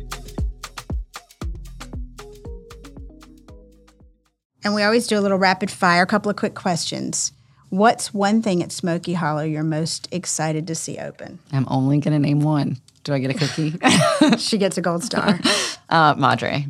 And 4.65 4.75
we 4.75 4.83
always 4.83 5.07
do 5.07 5.19
a 5.19 5.21
little 5.21 5.39
rapid 5.39 5.71
fire, 5.71 6.03
a 6.03 6.07
couple 6.07 6.31
of 6.31 6.37
quick 6.37 6.55
questions. 6.55 7.33
What's 7.71 8.13
one 8.13 8.43
thing 8.43 8.63
at 8.63 8.73
Smoky 8.73 9.15
Hollow 9.15 9.43
you're 9.43 9.63
most 9.63 10.09
excited 10.11 10.67
to 10.67 10.75
see 10.75 10.99
open? 10.99 11.39
I'm 11.53 11.67
only 11.69 11.99
going 11.99 12.13
to 12.13 12.19
name 12.19 12.41
one. 12.41 12.79
Do 13.05 13.15
I 13.15 13.21
get 13.21 13.31
a 13.31 13.35
cookie? 13.35 13.75
she 14.39 14.59
gets 14.59 14.77
a 14.77 14.83
gold 14.83 15.05
star. 15.05 15.39
Uh, 15.89 16.15
Madre. 16.17 16.69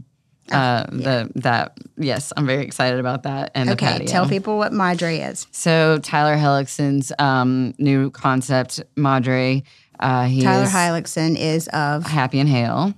Oh, 0.50 0.56
uh, 0.56 0.86
yeah. 0.92 1.24
the 1.26 1.40
that 1.40 1.76
yes, 1.98 2.32
I'm 2.34 2.46
very 2.46 2.64
excited 2.64 2.98
about 2.98 3.24
that. 3.24 3.50
And 3.54 3.68
okay, 3.68 4.06
tell 4.06 4.26
people 4.26 4.56
what 4.56 4.72
Madre 4.72 5.18
is. 5.18 5.46
So 5.50 5.98
Tyler 5.98 6.36
Helikson's 6.36 7.12
um, 7.18 7.74
new 7.76 8.10
concept, 8.10 8.82
Madre. 8.96 9.62
Uh, 9.98 10.24
he 10.24 10.40
Tyler 10.40 10.64
Helikson 10.64 11.36
is 11.36 11.68
of 11.68 12.06
Happy 12.06 12.40
and 12.40 12.48
Hale 12.48 12.94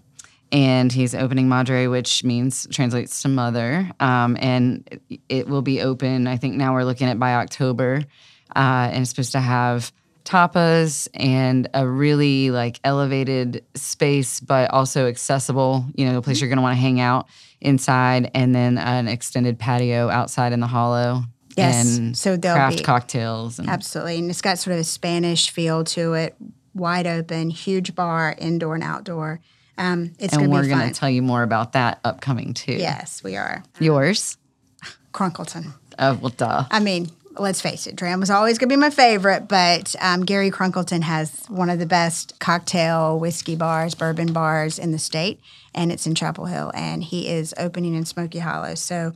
and 0.52 0.92
he's 0.92 1.14
opening 1.14 1.48
Madre, 1.48 1.86
which 1.86 2.22
means 2.22 2.68
translates 2.70 3.22
to 3.22 3.28
mother. 3.28 3.90
Um, 3.98 4.36
and 4.38 5.00
it, 5.30 5.48
will 5.48 5.62
be 5.62 5.80
open. 5.80 6.26
I 6.26 6.36
think 6.36 6.56
now 6.56 6.74
we're 6.74 6.84
looking 6.84 7.08
at 7.08 7.18
by 7.18 7.34
October, 7.34 8.02
uh, 8.54 8.90
and 8.92 9.00
it's 9.00 9.10
supposed 9.10 9.32
to 9.32 9.40
have 9.40 9.90
tapas 10.24 11.08
and 11.14 11.68
a 11.74 11.88
really 11.88 12.50
like 12.50 12.78
elevated 12.84 13.64
space, 13.74 14.40
but 14.40 14.70
also 14.70 15.08
accessible. 15.08 15.86
You 15.94 16.06
know, 16.06 16.18
a 16.18 16.22
place 16.22 16.40
you're 16.40 16.50
going 16.50 16.58
to 16.58 16.62
want 16.62 16.76
to 16.76 16.80
hang 16.80 17.00
out 17.00 17.28
inside, 17.62 18.30
and 18.34 18.54
then 18.54 18.76
an 18.76 19.08
extended 19.08 19.58
patio 19.58 20.10
outside 20.10 20.52
in 20.52 20.60
the 20.60 20.66
hollow. 20.66 21.22
Yes, 21.56 21.98
and 21.98 22.16
so 22.16 22.36
they'll 22.36 22.54
craft 22.54 22.78
be, 22.78 22.84
cocktails. 22.84 23.58
And, 23.58 23.70
absolutely, 23.70 24.18
and 24.18 24.28
it's 24.28 24.42
got 24.42 24.58
sort 24.58 24.74
of 24.74 24.80
a 24.80 24.84
Spanish 24.84 25.48
feel 25.48 25.82
to 25.84 26.12
it. 26.12 26.36
Wide 26.74 27.06
open, 27.06 27.50
huge 27.50 27.94
bar, 27.94 28.34
indoor 28.38 28.74
and 28.74 28.84
outdoor. 28.84 29.40
Um, 29.78 30.12
it's 30.18 30.34
and 30.34 30.50
we're 30.50 30.68
going 30.68 30.88
to 30.88 30.94
tell 30.94 31.10
you 31.10 31.22
more 31.22 31.42
about 31.42 31.72
that 31.72 32.00
upcoming 32.04 32.54
too. 32.54 32.74
Yes, 32.74 33.22
we 33.24 33.36
are. 33.36 33.62
Yours, 33.80 34.36
Crunkleton. 35.12 35.72
Oh 35.98 36.14
well, 36.14 36.32
duh. 36.36 36.64
I 36.70 36.80
mean, 36.80 37.10
let's 37.38 37.60
face 37.60 37.86
it, 37.86 37.96
Dram 37.96 38.20
was 38.20 38.30
always 38.30 38.58
going 38.58 38.68
to 38.68 38.72
be 38.72 38.80
my 38.80 38.90
favorite, 38.90 39.48
but 39.48 39.94
um, 40.00 40.24
Gary 40.24 40.50
Crunkleton 40.50 41.02
has 41.02 41.44
one 41.48 41.70
of 41.70 41.78
the 41.78 41.86
best 41.86 42.38
cocktail 42.38 43.18
whiskey 43.18 43.56
bars, 43.56 43.94
bourbon 43.94 44.32
bars 44.32 44.78
in 44.78 44.92
the 44.92 44.98
state, 44.98 45.40
and 45.74 45.90
it's 45.92 46.06
in 46.06 46.14
Chapel 46.14 46.46
Hill, 46.46 46.70
and 46.74 47.02
he 47.02 47.28
is 47.28 47.54
opening 47.58 47.94
in 47.94 48.04
Smoky 48.04 48.38
Hollow. 48.38 48.74
So 48.74 49.12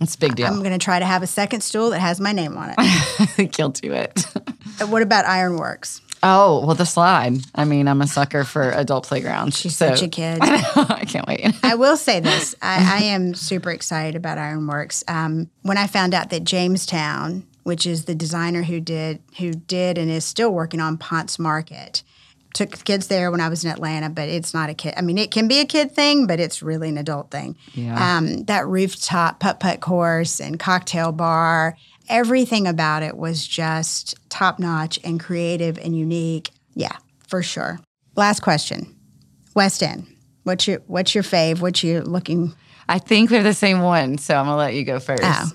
it's 0.00 0.14
a 0.14 0.18
big 0.18 0.36
deal. 0.36 0.46
I'm 0.46 0.60
going 0.60 0.72
to 0.72 0.78
try 0.78 0.98
to 0.98 1.04
have 1.04 1.22
a 1.22 1.26
second 1.26 1.60
stool 1.62 1.90
that 1.90 2.00
has 2.00 2.20
my 2.20 2.32
name 2.32 2.56
on 2.56 2.70
it. 2.70 2.74
I 2.78 3.26
think 3.26 3.58
you'll 3.58 3.70
do 3.70 3.92
it. 3.92 4.26
what 4.88 5.02
about 5.02 5.24
Ironworks? 5.24 6.00
Oh, 6.26 6.64
well, 6.64 6.74
the 6.74 6.86
slide. 6.86 7.36
I 7.54 7.66
mean, 7.66 7.86
I'm 7.86 8.00
a 8.00 8.06
sucker 8.06 8.44
for 8.44 8.70
adult 8.70 9.06
playgrounds. 9.06 9.58
She's 9.58 9.76
so. 9.76 9.90
such 9.90 10.02
a 10.02 10.08
kid. 10.08 10.38
I 10.42 11.04
can't 11.06 11.26
wait. 11.28 11.54
I 11.62 11.74
will 11.74 11.98
say 11.98 12.18
this 12.20 12.54
I, 12.62 13.00
I 13.00 13.04
am 13.04 13.34
super 13.34 13.70
excited 13.70 14.16
about 14.16 14.38
Ironworks. 14.38 15.04
Um, 15.06 15.50
when 15.62 15.76
I 15.76 15.86
found 15.86 16.14
out 16.14 16.30
that 16.30 16.44
Jamestown, 16.44 17.46
which 17.64 17.84
is 17.84 18.06
the 18.06 18.14
designer 18.14 18.62
who 18.62 18.80
did 18.80 19.22
who 19.38 19.52
did 19.52 19.98
and 19.98 20.10
is 20.10 20.24
still 20.24 20.50
working 20.50 20.80
on 20.80 20.96
Ponce 20.96 21.38
Market, 21.38 22.02
took 22.54 22.76
the 22.78 22.84
kids 22.84 23.08
there 23.08 23.30
when 23.30 23.40
I 23.40 23.50
was 23.50 23.64
in 23.64 23.70
Atlanta, 23.70 24.08
but 24.08 24.28
it's 24.28 24.54
not 24.54 24.70
a 24.70 24.74
kid. 24.74 24.94
I 24.96 25.02
mean, 25.02 25.18
it 25.18 25.30
can 25.30 25.46
be 25.46 25.60
a 25.60 25.66
kid 25.66 25.92
thing, 25.92 26.26
but 26.26 26.40
it's 26.40 26.62
really 26.62 26.88
an 26.88 26.96
adult 26.96 27.30
thing. 27.30 27.56
Yeah. 27.74 28.16
Um, 28.16 28.44
that 28.44 28.66
rooftop 28.66 29.40
putt 29.40 29.60
putt 29.60 29.80
course 29.80 30.40
and 30.40 30.58
cocktail 30.58 31.12
bar 31.12 31.76
everything 32.08 32.66
about 32.66 33.02
it 33.02 33.16
was 33.16 33.46
just 33.46 34.14
top 34.28 34.58
notch 34.58 34.98
and 35.04 35.18
creative 35.18 35.78
and 35.78 35.96
unique. 35.96 36.50
Yeah, 36.74 36.96
for 37.26 37.42
sure. 37.42 37.80
Last 38.16 38.40
question. 38.40 38.96
West 39.54 39.82
End. 39.82 40.06
What's 40.44 40.66
your 40.66 40.80
what's 40.86 41.14
your 41.14 41.24
fave? 41.24 41.60
What's 41.60 41.82
you 41.82 42.02
looking 42.02 42.54
I 42.88 42.98
think 42.98 43.30
they're 43.30 43.42
the 43.42 43.54
same 43.54 43.80
one, 43.80 44.18
so 44.18 44.34
I'm 44.34 44.46
gonna 44.46 44.56
let 44.56 44.74
you 44.74 44.84
go 44.84 45.00
first. 45.00 45.22
Oh, 45.24 45.50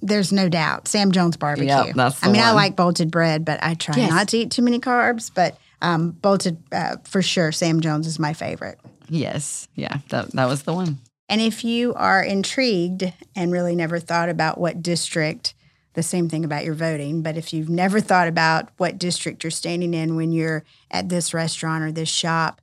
there's 0.00 0.32
no 0.32 0.48
doubt. 0.48 0.88
Sam 0.88 1.12
Jones 1.12 1.36
barbecue. 1.36 1.68
Yep, 1.68 1.94
that's 1.94 2.22
I 2.24 2.28
mean, 2.28 2.36
one. 2.36 2.48
I 2.48 2.52
like 2.52 2.76
bolted 2.76 3.10
bread, 3.10 3.44
but 3.44 3.62
I 3.62 3.74
try 3.74 3.96
yes. 3.96 4.10
not 4.10 4.28
to 4.28 4.38
eat 4.38 4.50
too 4.50 4.62
many 4.62 4.78
carbs. 4.78 5.30
But 5.34 5.58
um, 5.84 6.10
bolted 6.12 6.62
uh, 6.72 6.96
for 7.04 7.22
sure. 7.22 7.52
Sam 7.52 7.80
Jones 7.80 8.06
is 8.06 8.18
my 8.18 8.32
favorite. 8.32 8.80
Yes, 9.08 9.68
yeah, 9.74 9.98
that 10.08 10.32
that 10.32 10.46
was 10.46 10.62
the 10.62 10.72
one. 10.72 10.98
And 11.28 11.40
if 11.40 11.64
you 11.64 11.94
are 11.94 12.22
intrigued 12.22 13.12
and 13.36 13.52
really 13.52 13.74
never 13.74 13.98
thought 13.98 14.28
about 14.28 14.58
what 14.58 14.82
district 14.82 15.54
the 15.94 16.02
same 16.02 16.28
thing 16.28 16.44
about 16.44 16.64
your 16.64 16.74
voting. 16.74 17.22
But 17.22 17.36
if 17.36 17.52
you've 17.52 17.70
never 17.70 18.00
thought 18.00 18.28
about 18.28 18.68
what 18.76 18.98
district 18.98 19.42
you're 19.42 19.50
standing 19.50 19.94
in 19.94 20.16
when 20.16 20.32
you're 20.32 20.64
at 20.90 21.08
this 21.08 21.32
restaurant 21.32 21.84
or 21.84 21.92
this 21.92 22.08
shop, 22.08 22.60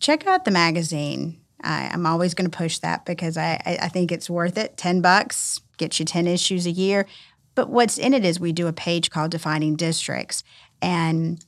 check 0.00 0.26
out 0.26 0.44
the 0.44 0.50
magazine. 0.50 1.40
I, 1.62 1.90
am 1.92 2.06
always 2.06 2.32
going 2.32 2.50
to 2.50 2.56
push 2.56 2.78
that 2.78 3.04
because 3.04 3.36
I, 3.36 3.60
I, 3.66 3.78
I 3.82 3.88
think 3.88 4.10
it's 4.10 4.30
worth 4.30 4.56
it. 4.56 4.78
10 4.78 5.02
bucks 5.02 5.60
gets 5.76 5.98
you 6.00 6.06
10 6.06 6.26
issues 6.26 6.66
a 6.66 6.70
year. 6.70 7.06
But 7.54 7.68
what's 7.68 7.98
in 7.98 8.14
it 8.14 8.24
is 8.24 8.40
we 8.40 8.52
do 8.52 8.66
a 8.66 8.72
page 8.72 9.10
called 9.10 9.30
Defining 9.30 9.76
Districts. 9.76 10.42
And 10.80 11.44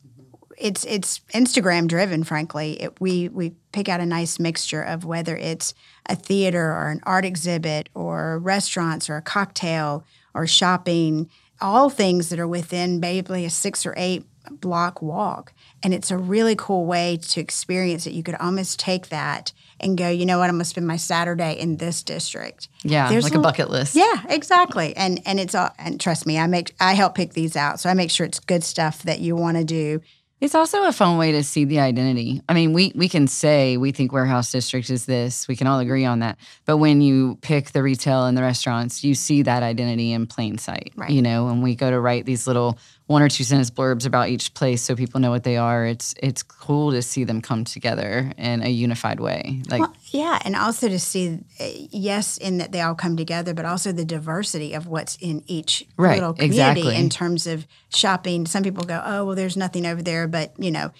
it's 0.59 0.85
it's 0.85 1.21
Instagram 1.35 1.89
driven, 1.89 2.25
frankly. 2.25 2.83
It, 2.83 3.01
we 3.01 3.29
we 3.29 3.55
pick 3.73 3.89
out 3.89 4.01
a 4.01 4.07
nice 4.07 4.39
mixture 4.39 4.83
of 4.83 5.05
whether 5.05 5.37
it's 5.37 5.75
a 6.07 6.17
theater 6.17 6.73
or 6.73 6.89
an 6.91 7.01
art 7.05 7.25
exhibit 7.25 7.89
or 7.95 8.39
restaurants 8.39 9.09
or 9.09 9.17
a 9.17 9.23
cocktail 9.23 10.05
or 10.35 10.47
shopping, 10.47 11.29
all 11.61 11.91
things 11.91 12.29
that 12.29 12.39
are 12.39 12.49
within 12.49 13.01
maybe 13.01 13.45
a 13.45 13.51
six 13.51 13.85
or 13.87 13.95
eight 13.97 14.25
block 14.51 15.01
walk. 15.03 15.53
And 15.83 15.95
it's 15.95 16.11
a 16.11 16.19
really 16.19 16.55
cool 16.57 16.85
way 16.85 17.19
to 17.23 17.41
experience 17.41 18.07
it. 18.07 18.13
You 18.13 18.23
could 18.23 18.35
almost 18.37 18.79
take 18.79 19.09
that 19.09 19.53
and 19.81 19.99
go, 19.99 20.09
you 20.09 20.27
know 20.27 20.39
what, 20.39 20.49
I'm 20.49 20.57
gonna 20.57 20.65
spend 20.65 20.87
my 20.87 20.97
Saturday 20.97 21.59
in 21.59 21.77
this 21.77 22.03
district. 22.03 22.69
Yeah, 22.83 23.09
There's 23.09 23.25
like 23.25 23.35
a, 23.35 23.39
a 23.39 23.43
bucket 23.43 23.71
list. 23.71 23.95
Yeah, 23.95 24.23
exactly. 24.29 24.95
And 24.97 25.21
and 25.27 25.41
it's 25.41 25.55
all 25.55 25.71
and 25.79 26.01
trust 26.01 26.27
me, 26.27 26.39
I 26.39 26.47
make 26.47 26.75
I 26.81 26.95
help 26.95 27.15
pick 27.15 27.33
these 27.33 27.57
out. 27.57 27.81
So 27.81 27.91
I 27.91 27.95
make 27.95 28.11
sure 28.11 28.27
it's 28.27 28.41
good 28.41 28.65
stuff 28.65 29.03
that 29.03 29.21
you 29.21 29.35
want 29.37 29.57
to 29.57 29.65
do 29.65 30.01
It's 30.43 30.57
also 30.57 30.83
a 30.87 30.93
fun 30.93 31.19
way 31.19 31.31
to 31.31 31.45
see 31.45 31.65
the 31.65 31.79
identity. 31.79 32.43
I 32.49 32.53
mean, 32.53 32.73
we 32.73 32.91
we 32.97 33.09
can 33.09 33.29
say 33.29 33.77
we 33.77 33.93
think 33.93 34.13
warehouse 34.13 34.51
district 34.51 34.91
is 34.91 35.07
this. 35.07 35.47
We 35.47 35.55
can 35.55 35.69
all 35.69 35.79
agree 35.79 36.05
on 36.05 36.19
that. 36.19 36.37
But 36.65 36.79
when 36.79 37.01
you 37.01 37.39
pick 37.43 37.71
the 37.71 37.81
retail 37.81 38.27
and 38.27 38.37
the 38.37 38.43
restaurants, 38.43 39.05
you 39.05 39.15
see 39.15 39.43
that 39.43 39.63
identity 39.63 40.11
in 40.11 40.27
plain 40.27 40.59
sight. 40.59 40.95
Right. 40.97 41.11
You 41.11 41.23
know, 41.23 41.45
when 41.45 41.63
we 41.63 41.77
go 41.77 41.93
to 41.93 42.01
write 42.01 42.27
these 42.27 42.49
little 42.49 42.77
one 43.13 43.23
or 43.23 43.29
two 43.29 43.45
sentence 43.45 43.71
blurbs 43.71 44.07
about 44.07 44.31
each 44.31 44.55
place 44.55 44.83
so 44.83 44.97
people 44.97 45.21
know 45.21 45.31
what 45.31 45.45
they 45.45 45.57
are. 45.57 45.87
It's 45.87 46.15
it's 46.21 46.43
cool 46.43 46.91
to 46.93 47.03
see 47.03 47.25
them 47.25 47.41
come 47.41 47.65
together 47.65 48.33
in 48.39 48.63
a 48.63 48.69
unified 48.69 49.21
way. 49.21 49.63
Like 49.69 49.81
Well, 49.81 49.95
yeah, 50.07 50.41
and 50.45 50.57
also 50.57 50.89
to 50.89 50.99
see, 50.99 51.39
uh, 51.61 51.65
yes, 51.91 52.39
in 52.39 52.59
that 52.59 52.73
they 52.73 52.81
all 52.81 52.95
come 52.95 53.17
together, 53.17 53.55
but 53.55 53.67
also 53.67 53.93
the 53.93 54.05
diversity 54.05 54.73
of 54.73 54.87
what's 54.87 55.17
in 55.17 55.45
each 55.47 55.87
Right, 55.97 56.15
little 56.15 56.33
community 56.33 56.81
exactly. 56.81 56.97
in 56.97 57.11
terms 57.11 57.47
of 57.47 57.67
shopping. 57.91 58.47
Some 58.47 58.63
people 58.63 58.85
go, 58.85 59.03
oh, 59.05 59.27
well, 59.27 59.37
there's 59.37 59.57
nothing 59.57 59.87
over 59.87 60.03
there, 60.03 60.27
but 60.27 60.55
you 60.59 60.71
know, 60.71 60.91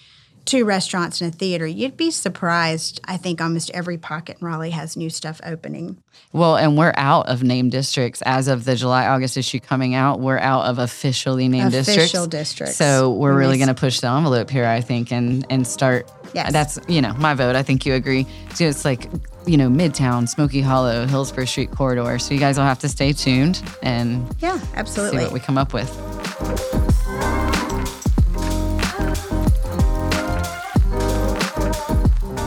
two 0.45 0.65
restaurants 0.65 1.21
and 1.21 1.33
a 1.33 1.37
theater. 1.37 1.65
You'd 1.65 1.97
be 1.97 2.11
surprised. 2.11 2.99
I 3.05 3.17
think 3.17 3.39
almost 3.41 3.71
every 3.71 3.97
pocket 3.97 4.37
in 4.41 4.47
Raleigh 4.47 4.71
has 4.71 4.97
new 4.97 5.09
stuff 5.09 5.39
opening. 5.45 5.97
Well, 6.31 6.57
and 6.57 6.77
we're 6.77 6.93
out 6.97 7.27
of 7.29 7.43
named 7.43 7.71
districts 7.71 8.21
as 8.23 8.47
of 8.47 8.65
the 8.65 8.75
July 8.75 9.07
August 9.07 9.37
issue 9.37 9.59
coming 9.59 9.95
out. 9.95 10.19
We're 10.19 10.39
out 10.39 10.65
of 10.65 10.79
officially 10.79 11.47
named 11.47 11.73
Official 11.73 12.27
districts. 12.27 12.29
districts. 12.29 12.75
So 12.77 13.11
we're 13.11 13.29
When 13.29 13.37
really 13.39 13.57
going 13.57 13.67
to 13.69 13.73
push 13.73 13.99
the 13.99 14.07
envelope 14.09 14.49
here, 14.49 14.65
I 14.65 14.81
think, 14.81 15.11
and 15.11 15.45
and 15.49 15.65
start. 15.65 16.11
Yes. 16.33 16.51
That's 16.51 16.79
you 16.87 17.01
know 17.01 17.13
my 17.13 17.33
vote. 17.35 17.55
I 17.55 17.63
think 17.63 17.85
you 17.85 17.93
agree. 17.93 18.25
So 18.55 18.65
it's 18.65 18.83
like 18.85 19.09
you 19.45 19.57
know 19.57 19.69
Midtown, 19.69 20.27
Smoky 20.27 20.61
Hollow, 20.61 21.05
Hillsborough 21.05 21.45
Street 21.45 21.71
corridor. 21.71 22.17
So 22.19 22.33
you 22.33 22.39
guys 22.39 22.57
will 22.57 22.65
have 22.65 22.79
to 22.79 22.89
stay 22.89 23.13
tuned 23.13 23.61
and 23.81 24.27
Yeah, 24.39 24.59
absolutely 24.75 25.19
see 25.19 25.23
what 25.25 25.33
we 25.33 25.39
come 25.39 25.57
up 25.57 25.73
with. 25.73 25.89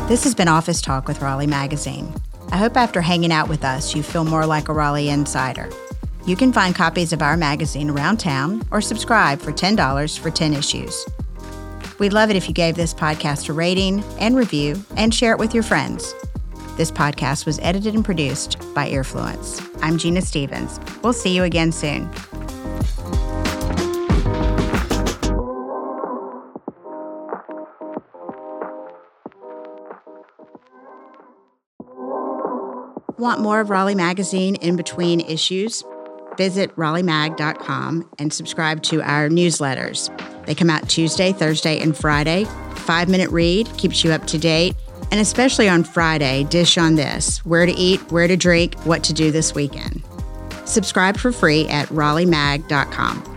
This 0.08 0.22
has 0.22 0.36
been 0.36 0.46
Office 0.46 0.80
Talk 0.80 1.08
with 1.08 1.20
Raleigh 1.20 1.48
Magazine. 1.48 2.14
I 2.52 2.58
hope 2.58 2.76
after 2.76 3.00
hanging 3.00 3.32
out 3.32 3.48
with 3.48 3.64
us, 3.64 3.92
you 3.92 4.04
feel 4.04 4.24
more 4.24 4.46
like 4.46 4.68
a 4.68 4.72
Raleigh 4.72 5.08
insider. 5.08 5.68
You 6.24 6.36
can 6.36 6.52
find 6.52 6.76
copies 6.76 7.12
of 7.12 7.22
our 7.22 7.36
magazine 7.36 7.90
around 7.90 8.18
town 8.18 8.62
or 8.70 8.80
subscribe 8.80 9.40
for 9.40 9.50
$10 9.50 10.16
for 10.16 10.30
10 10.30 10.54
issues. 10.54 11.04
We'd 11.98 12.12
love 12.12 12.30
it 12.30 12.36
if 12.36 12.46
you 12.46 12.54
gave 12.54 12.76
this 12.76 12.94
podcast 12.94 13.48
a 13.48 13.52
rating 13.52 14.04
and 14.20 14.36
review 14.36 14.80
and 14.96 15.12
share 15.12 15.32
it 15.32 15.40
with 15.40 15.52
your 15.52 15.64
friends. 15.64 16.14
This 16.76 16.92
podcast 16.92 17.44
was 17.44 17.58
edited 17.58 17.96
and 17.96 18.04
produced 18.04 18.58
by 18.74 18.88
Earfluence. 18.88 19.68
I'm 19.82 19.98
Gina 19.98 20.22
Stephens. 20.22 20.78
We'll 21.02 21.14
see 21.14 21.34
you 21.34 21.42
again 21.42 21.72
soon. 21.72 22.08
Want 33.26 33.40
more 33.40 33.58
of 33.58 33.70
Raleigh 33.70 33.96
Magazine 33.96 34.54
in 34.54 34.76
between 34.76 35.18
issues? 35.20 35.82
Visit 36.36 36.72
RaleighMag.com 36.76 38.08
and 38.20 38.32
subscribe 38.32 38.84
to 38.84 39.02
our 39.02 39.28
newsletters. 39.28 40.16
They 40.46 40.54
come 40.54 40.70
out 40.70 40.88
Tuesday, 40.88 41.32
Thursday, 41.32 41.80
and 41.80 41.96
Friday. 41.96 42.44
Five 42.76 43.08
minute 43.08 43.28
read 43.30 43.68
keeps 43.78 44.04
you 44.04 44.12
up 44.12 44.28
to 44.28 44.38
date. 44.38 44.76
And 45.10 45.18
especially 45.18 45.68
on 45.68 45.82
Friday, 45.82 46.44
dish 46.44 46.78
on 46.78 46.94
this 46.94 47.44
where 47.44 47.66
to 47.66 47.72
eat, 47.72 48.00
where 48.12 48.28
to 48.28 48.36
drink, 48.36 48.78
what 48.84 49.02
to 49.02 49.12
do 49.12 49.32
this 49.32 49.56
weekend. 49.56 50.04
Subscribe 50.64 51.16
for 51.16 51.32
free 51.32 51.66
at 51.66 51.88
RaleighMag.com. 51.88 53.35